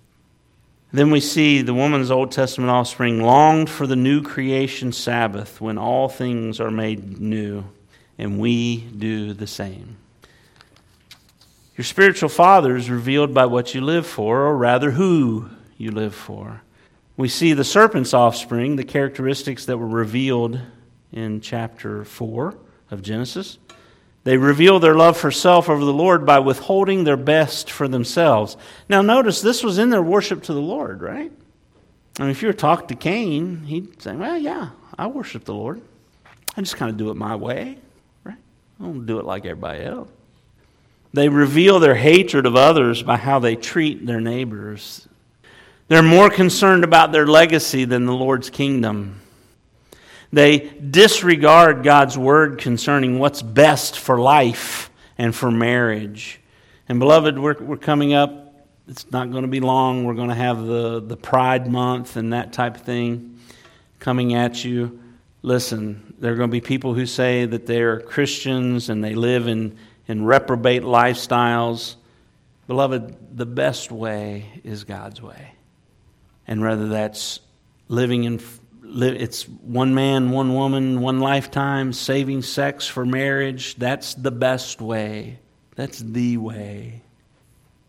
Then 0.93 1.11
we 1.11 1.19
see 1.19 1.61
the 1.61 1.75
woman's 1.75 2.13
Old 2.13 2.31
Testament 2.31 2.71
offspring 2.71 3.21
longed 3.21 3.69
for 3.69 3.85
the 3.85 3.97
new 3.97 4.23
creation 4.23 4.93
Sabbath 4.93 5.61
when 5.61 5.77
all 5.77 6.09
things 6.09 6.61
are 6.61 6.71
made 6.71 7.21
new, 7.21 7.65
and 8.17 8.39
we 8.39 8.77
do 8.77 9.33
the 9.33 9.49
same. 9.49 9.97
Your 11.77 11.85
spiritual 11.85 12.29
father 12.29 12.77
is 12.77 12.89
revealed 12.89 13.35
by 13.35 13.47
what 13.47 13.75
you 13.75 13.81
live 13.81 14.07
for, 14.07 14.43
or 14.43 14.57
rather, 14.57 14.93
who 14.93 15.51
you 15.77 15.91
live 15.91 16.15
for. 16.15 16.63
We 17.17 17.27
see 17.27 17.55
the 17.55 17.65
serpent's 17.65 18.15
offspring, 18.15 18.77
the 18.77 18.85
characteristics 18.85 19.65
that 19.65 19.79
were 19.79 19.89
revealed 19.89 20.61
in 21.11 21.41
chapter 21.41 22.05
4 22.05 22.55
of 22.93 23.03
Genesis. 23.03 23.59
They 24.27 24.39
reveal 24.39 24.81
their 24.81 24.97
love 24.97 25.17
for 25.17 25.31
self 25.31 25.69
over 25.69 25.85
the 25.85 25.93
Lord 25.93 26.27
by 26.27 26.41
withholding 26.41 27.05
their 27.05 27.17
best 27.17 27.71
for 27.71 27.87
themselves. 27.87 28.57
Now, 28.89 29.01
notice 29.01 29.41
this 29.41 29.63
was 29.63 29.79
in 29.79 29.91
their 29.91 30.03
worship 30.03 30.43
to 30.43 30.53
the 30.53 30.61
Lord, 30.61 31.01
right? 31.01 31.31
I 32.19 32.23
mean, 32.23 32.33
if 32.33 32.43
you 32.43 32.49
were 32.49 32.53
talking 32.53 32.89
to 32.89 32.97
Cain, 32.97 33.63
he'd 33.67 34.03
say, 34.03 34.17
Well, 34.17 34.37
yeah, 34.37 34.71
I 34.99 35.07
worship 35.07 35.45
the 35.45 35.55
Lord. 35.55 35.81
I 36.57 36.61
just 36.61 36.77
kind 36.77 36.91
of 36.91 36.97
do 36.97 37.11
it 37.11 37.15
my 37.15 37.37
way, 37.37 37.79
right? 38.25 38.39
I 38.81 38.83
don't 38.83 39.07
do 39.07 39.21
it 39.21 39.27
like 39.27 39.47
everybody 39.47 39.85
else. 39.85 40.09
They 41.13 41.29
reveal 41.29 41.79
their 41.79 41.95
hatred 41.95 42.47
of 42.47 42.57
others 42.57 43.05
by 43.05 43.19
how 43.19 43.39
they 43.39 43.55
treat 43.55 44.07
their 44.07 44.21
neighbors. 44.21 45.07
They're 45.87 46.03
more 46.03 46.31
concerned 46.31 46.83
about 46.83 47.13
their 47.13 47.29
legacy 47.29 47.85
than 47.85 48.07
the 48.07 48.13
Lord's 48.13 48.51
kingdom. 48.51 49.21
They 50.33 50.59
disregard 50.59 51.83
God's 51.83 52.19
word 52.19 52.59
concerning 52.59 53.19
what's 53.19 53.43
best 53.43 53.99
for 53.99 54.21
life 54.21 54.91
and 55.19 55.35
for 55.35 55.51
marriage. 55.51 56.41
And, 56.89 56.99
beloved, 56.99 57.39
we're, 57.39 57.57
we're 57.61 57.77
coming 57.77 58.13
up. 58.13 58.67
It's 58.89 59.11
not 59.11 59.31
going 59.31 59.43
to 59.43 59.49
be 59.49 59.61
long. 59.61 60.05
We're 60.05 60.15
going 60.15 60.29
to 60.29 60.35
have 60.35 60.65
the, 60.65 61.01
the 61.01 61.17
Pride 61.17 61.67
Month 61.67 62.17
and 62.17 62.33
that 62.33 62.53
type 62.53 62.77
of 62.77 62.83
thing 62.83 63.39
coming 63.99 64.35
at 64.35 64.65
you. 64.65 65.01
Listen, 65.43 66.15
there 66.19 66.33
are 66.33 66.37
going 66.37 66.51
to 66.51 66.53
be 66.53 66.61
people 66.61 66.95
who 66.95 67.07
say 67.07 67.47
that 67.47 67.67
they're 67.67 68.01
Christians 68.01 68.89
and 68.89 69.03
they 69.03 69.15
live 69.15 69.49
in, 69.49 69.77
in 70.09 70.25
reprobate 70.25 70.83
lifestyles. 70.83 71.97
Beloved, 72.67 73.37
the 73.37 73.47
best 73.47 73.93
way 73.93 74.61
is 74.65 74.85
God's 74.85 75.23
way. 75.23 75.53
And 76.47 76.61
whether 76.61 76.89
that's 76.89 77.41
living 77.89 78.25
in 78.25 78.41
it's 78.95 79.49
one 79.49 79.95
man, 79.95 80.31
one 80.31 80.55
woman, 80.55 81.01
one 81.01 81.21
lifetime, 81.21 81.93
saving 81.93 82.43
sex 82.43 82.87
for 82.87 83.05
marriage. 83.05 83.75
That's 83.77 84.15
the 84.15 84.31
best 84.31 84.81
way. 84.81 85.39
That's 85.75 85.99
the 85.99 86.37
way. 86.39 87.03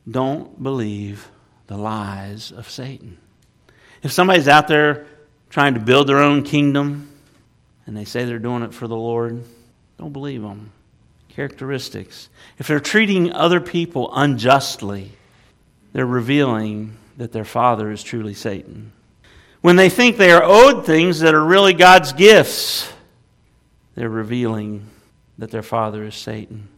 Don't 0.10 0.62
believe 0.62 1.30
the 1.68 1.78
lies 1.78 2.52
of 2.52 2.70
Satan. 2.70 3.18
If 4.04 4.12
somebody's 4.12 4.48
out 4.48 4.68
there 4.68 5.06
trying 5.50 5.74
to 5.74 5.80
build 5.80 6.08
their 6.08 6.20
own 6.20 6.44
kingdom 6.44 7.10
and 7.86 7.96
they 7.96 8.06
say 8.06 8.26
they're 8.26 8.40
doing 8.40 8.64
it 8.64 8.74
for 8.74 8.88
the 8.88 8.96
Lord, 8.96 9.44
don't 9.98 10.14
believe 10.14 10.42
them. 10.42 10.72
Characteristics. 11.30 12.30
If 12.58 12.68
they're 12.68 12.80
treating 12.80 13.32
other 13.32 13.60
people 13.60 14.10
unjustly, 14.14 15.12
they're 15.94 16.06
revealing 16.06 16.98
that 17.18 17.32
their 17.32 17.46
father 17.46 17.92
is 17.92 18.04
truly 18.04 18.34
Satan 18.34 18.92
when 19.68 19.76
they 19.76 19.90
think 19.90 20.16
they 20.16 20.32
are 20.32 20.46
owed 20.46 20.86
things 20.86 21.20
that 21.20 21.34
are 21.34 21.44
really 21.44 21.74
God's 21.74 22.14
gifts, 22.14 22.90
they're 23.96 24.08
revealing 24.08 24.88
that 25.40 25.52
their 25.52 25.62
father 25.62 26.06
is 26.06 26.16
Satan. 26.16 26.70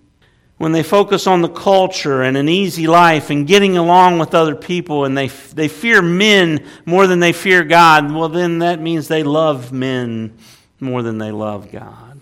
When 0.58 0.72
they 0.72 0.82
focus 0.82 1.28
on 1.28 1.44
the 1.44 1.50
culture 1.50 2.24
and 2.24 2.36
an 2.36 2.50
easy 2.50 2.88
life 2.88 3.30
and 3.30 3.46
getting 3.46 3.78
along 3.78 4.18
with 4.18 4.34
other 4.34 4.56
people 4.56 5.06
and 5.06 5.16
they, 5.16 5.28
they 5.28 5.68
fear 5.68 6.02
men 6.02 6.66
more 6.84 7.06
than 7.06 7.20
they 7.20 7.32
fear 7.32 7.64
God, 7.64 8.12
well, 8.12 8.28
then 8.28 8.58
that 8.58 8.82
means 8.82 9.08
they 9.08 9.22
love 9.22 9.72
men 9.72 10.36
more 10.80 11.04
than 11.04 11.20
they 11.20 11.30
love 11.30 11.72
God. 11.72 12.20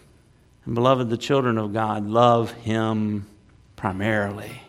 And, 0.65 0.76
beloved, 0.76 1.09
the 1.09 1.15
children 1.15 1.57
of 1.57 1.72
God 1.72 2.05
love 2.09 2.51
Him 2.51 3.26
primarily. 3.78 4.63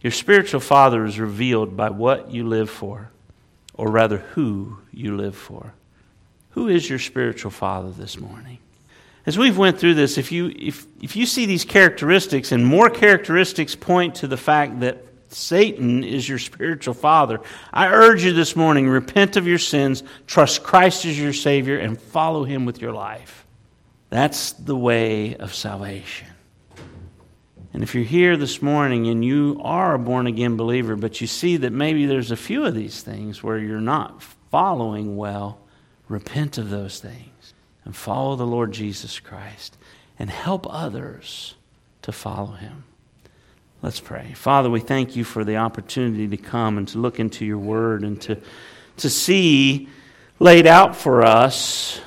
Your 0.00 0.12
spiritual 0.12 0.60
father 0.60 1.04
is 1.04 1.18
revealed 1.18 1.76
by 1.76 1.90
what 1.90 2.30
you 2.30 2.48
live 2.48 2.70
for 2.70 3.10
or 3.74 3.90
rather, 3.90 4.18
who 4.18 4.78
you 4.92 5.16
live 5.16 5.36
for. 5.36 5.74
Who 6.50 6.68
is 6.68 6.88
your 6.88 6.98
spiritual 6.98 7.50
father 7.50 7.90
this 7.90 8.18
morning? 8.18 8.58
As 9.26 9.38
we've 9.38 9.56
went 9.56 9.78
through 9.78 9.94
this, 9.94 10.18
if 10.18 10.30
you, 10.30 10.52
if, 10.54 10.86
if 11.00 11.16
you 11.16 11.26
see 11.26 11.46
these 11.46 11.64
characteristics 11.64 12.52
and 12.52 12.64
more 12.64 12.90
characteristics 12.90 13.74
point 13.74 14.16
to 14.16 14.26
the 14.26 14.36
fact 14.36 14.80
that 14.80 15.04
Satan 15.30 16.04
is 16.04 16.28
your 16.28 16.38
spiritual 16.38 16.94
father, 16.94 17.40
I 17.72 17.88
urge 17.88 18.22
you 18.22 18.32
this 18.32 18.54
morning 18.54 18.88
repent 18.88 19.36
of 19.36 19.46
your 19.46 19.58
sins, 19.58 20.04
trust 20.26 20.62
Christ 20.62 21.06
as 21.06 21.18
your 21.18 21.32
Savior, 21.32 21.78
and 21.78 22.00
follow 22.00 22.44
Him 22.44 22.66
with 22.66 22.80
your 22.80 22.92
life. 22.92 23.46
That's 24.10 24.52
the 24.52 24.76
way 24.76 25.34
of 25.36 25.54
salvation. 25.54 26.28
And 27.74 27.82
if 27.82 27.92
you're 27.92 28.04
here 28.04 28.36
this 28.36 28.62
morning 28.62 29.08
and 29.08 29.24
you 29.24 29.60
are 29.64 29.94
a 29.94 29.98
born 29.98 30.28
again 30.28 30.56
believer, 30.56 30.94
but 30.94 31.20
you 31.20 31.26
see 31.26 31.56
that 31.56 31.72
maybe 31.72 32.06
there's 32.06 32.30
a 32.30 32.36
few 32.36 32.64
of 32.64 32.74
these 32.74 33.02
things 33.02 33.42
where 33.42 33.58
you're 33.58 33.80
not 33.80 34.22
following 34.52 35.16
well, 35.16 35.58
repent 36.08 36.56
of 36.56 36.70
those 36.70 37.00
things 37.00 37.52
and 37.84 37.96
follow 37.96 38.36
the 38.36 38.46
Lord 38.46 38.70
Jesus 38.70 39.18
Christ 39.18 39.76
and 40.20 40.30
help 40.30 40.68
others 40.70 41.56
to 42.02 42.12
follow 42.12 42.52
him. 42.52 42.84
Let's 43.82 43.98
pray. 43.98 44.34
Father, 44.36 44.70
we 44.70 44.78
thank 44.78 45.16
you 45.16 45.24
for 45.24 45.42
the 45.42 45.56
opportunity 45.56 46.28
to 46.28 46.36
come 46.36 46.78
and 46.78 46.86
to 46.88 46.98
look 46.98 47.18
into 47.18 47.44
your 47.44 47.58
word 47.58 48.04
and 48.04 48.20
to, 48.22 48.38
to 48.98 49.10
see 49.10 49.88
laid 50.38 50.68
out 50.68 50.94
for 50.94 51.22
us 51.22 52.00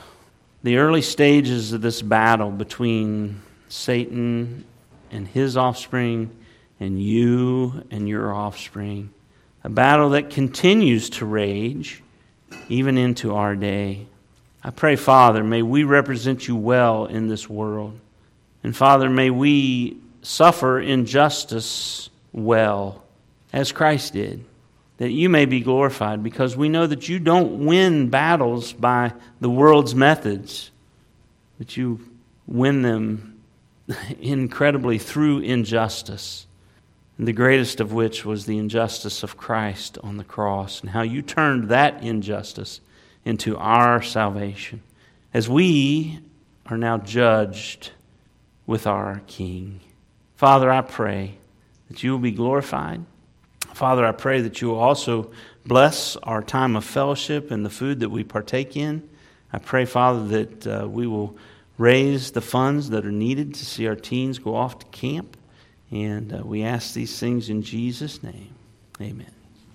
the 0.63 0.77
early 0.77 1.01
stages 1.01 1.73
of 1.73 1.81
this 1.81 2.01
battle 2.01 2.51
between 2.51 3.41
Satan 3.67 4.63
and 5.11 5.27
his 5.27 5.57
offspring 5.57 6.31
and 6.79 7.01
you 7.01 7.83
and 7.91 8.07
your 8.07 8.33
offspring. 8.33 9.11
A 9.63 9.69
battle 9.69 10.11
that 10.11 10.29
continues 10.29 11.09
to 11.11 11.25
rage 11.25 12.03
even 12.69 12.97
into 12.97 13.35
our 13.35 13.55
day. 13.55 14.07
I 14.63 14.69
pray, 14.69 14.95
Father, 14.95 15.43
may 15.43 15.61
we 15.61 15.83
represent 15.83 16.47
you 16.47 16.55
well 16.55 17.05
in 17.05 17.27
this 17.27 17.49
world. 17.49 17.99
And 18.63 18.75
Father, 18.75 19.09
may 19.09 19.29
we 19.29 19.97
suffer 20.21 20.79
injustice 20.79 22.09
well, 22.31 23.03
as 23.53 23.71
Christ 23.71 24.13
did, 24.13 24.43
that 24.97 25.11
you 25.11 25.29
may 25.29 25.45
be 25.45 25.61
glorified, 25.61 26.23
because 26.23 26.55
we 26.57 26.69
know 26.69 26.85
that 26.87 27.07
you 27.07 27.19
don't 27.19 27.65
win 27.65 28.09
battles 28.09 28.73
by 28.73 29.13
the 29.39 29.49
world's 29.49 29.95
methods, 29.95 30.71
but 31.57 31.77
you 31.77 31.99
win 32.45 32.81
them 32.81 33.26
incredibly 34.19 34.97
through 34.97 35.39
injustice. 35.39 36.47
The 37.19 37.33
greatest 37.33 37.79
of 37.79 37.93
which 37.93 38.25
was 38.25 38.45
the 38.45 38.57
injustice 38.57 39.23
of 39.23 39.37
Christ 39.37 39.97
on 40.03 40.17
the 40.17 40.23
cross, 40.23 40.81
and 40.81 40.91
how 40.91 41.01
you 41.01 41.21
turned 41.21 41.69
that 41.69 42.03
injustice 42.03 42.79
into 43.25 43.57
our 43.57 44.01
salvation. 44.01 44.81
As 45.33 45.49
we 45.49 46.19
are 46.67 46.77
now 46.77 46.97
judged 46.97 47.91
with 48.65 48.85
our 48.85 49.21
King. 49.27 49.79
Father, 50.35 50.69
I 50.69 50.81
pray 50.81 51.37
that 51.89 52.03
you 52.03 52.11
will 52.11 52.19
be 52.19 52.31
glorified. 52.31 53.03
Father, 53.73 54.05
I 54.05 54.11
pray 54.11 54.41
that 54.41 54.61
you 54.61 54.67
will 54.69 54.79
also 54.79 55.31
bless 55.65 56.15
our 56.17 56.41
time 56.41 56.75
of 56.75 56.83
fellowship 56.83 57.49
and 57.51 57.65
the 57.65 57.69
food 57.69 58.01
that 58.01 58.09
we 58.09 58.23
partake 58.23 58.75
in. 58.75 59.07
I 59.51 59.59
pray, 59.59 59.85
Father, 59.85 60.27
that 60.27 60.67
uh, 60.67 60.87
we 60.87 61.07
will 61.07 61.37
raise 61.77 62.31
the 62.31 62.41
funds 62.41 62.89
that 62.89 63.05
are 63.05 63.11
needed 63.11 63.53
to 63.55 63.65
see 63.65 63.87
our 63.87 63.95
teens 63.95 64.39
go 64.39 64.55
off 64.55 64.79
to 64.79 64.85
camp. 64.87 65.37
And 65.91 66.33
uh, 66.33 66.41
we 66.43 66.63
ask 66.63 66.93
these 66.93 67.17
things 67.19 67.49
in 67.49 67.61
Jesus' 67.61 68.21
name. 68.21 68.53
Amen. 68.99 69.36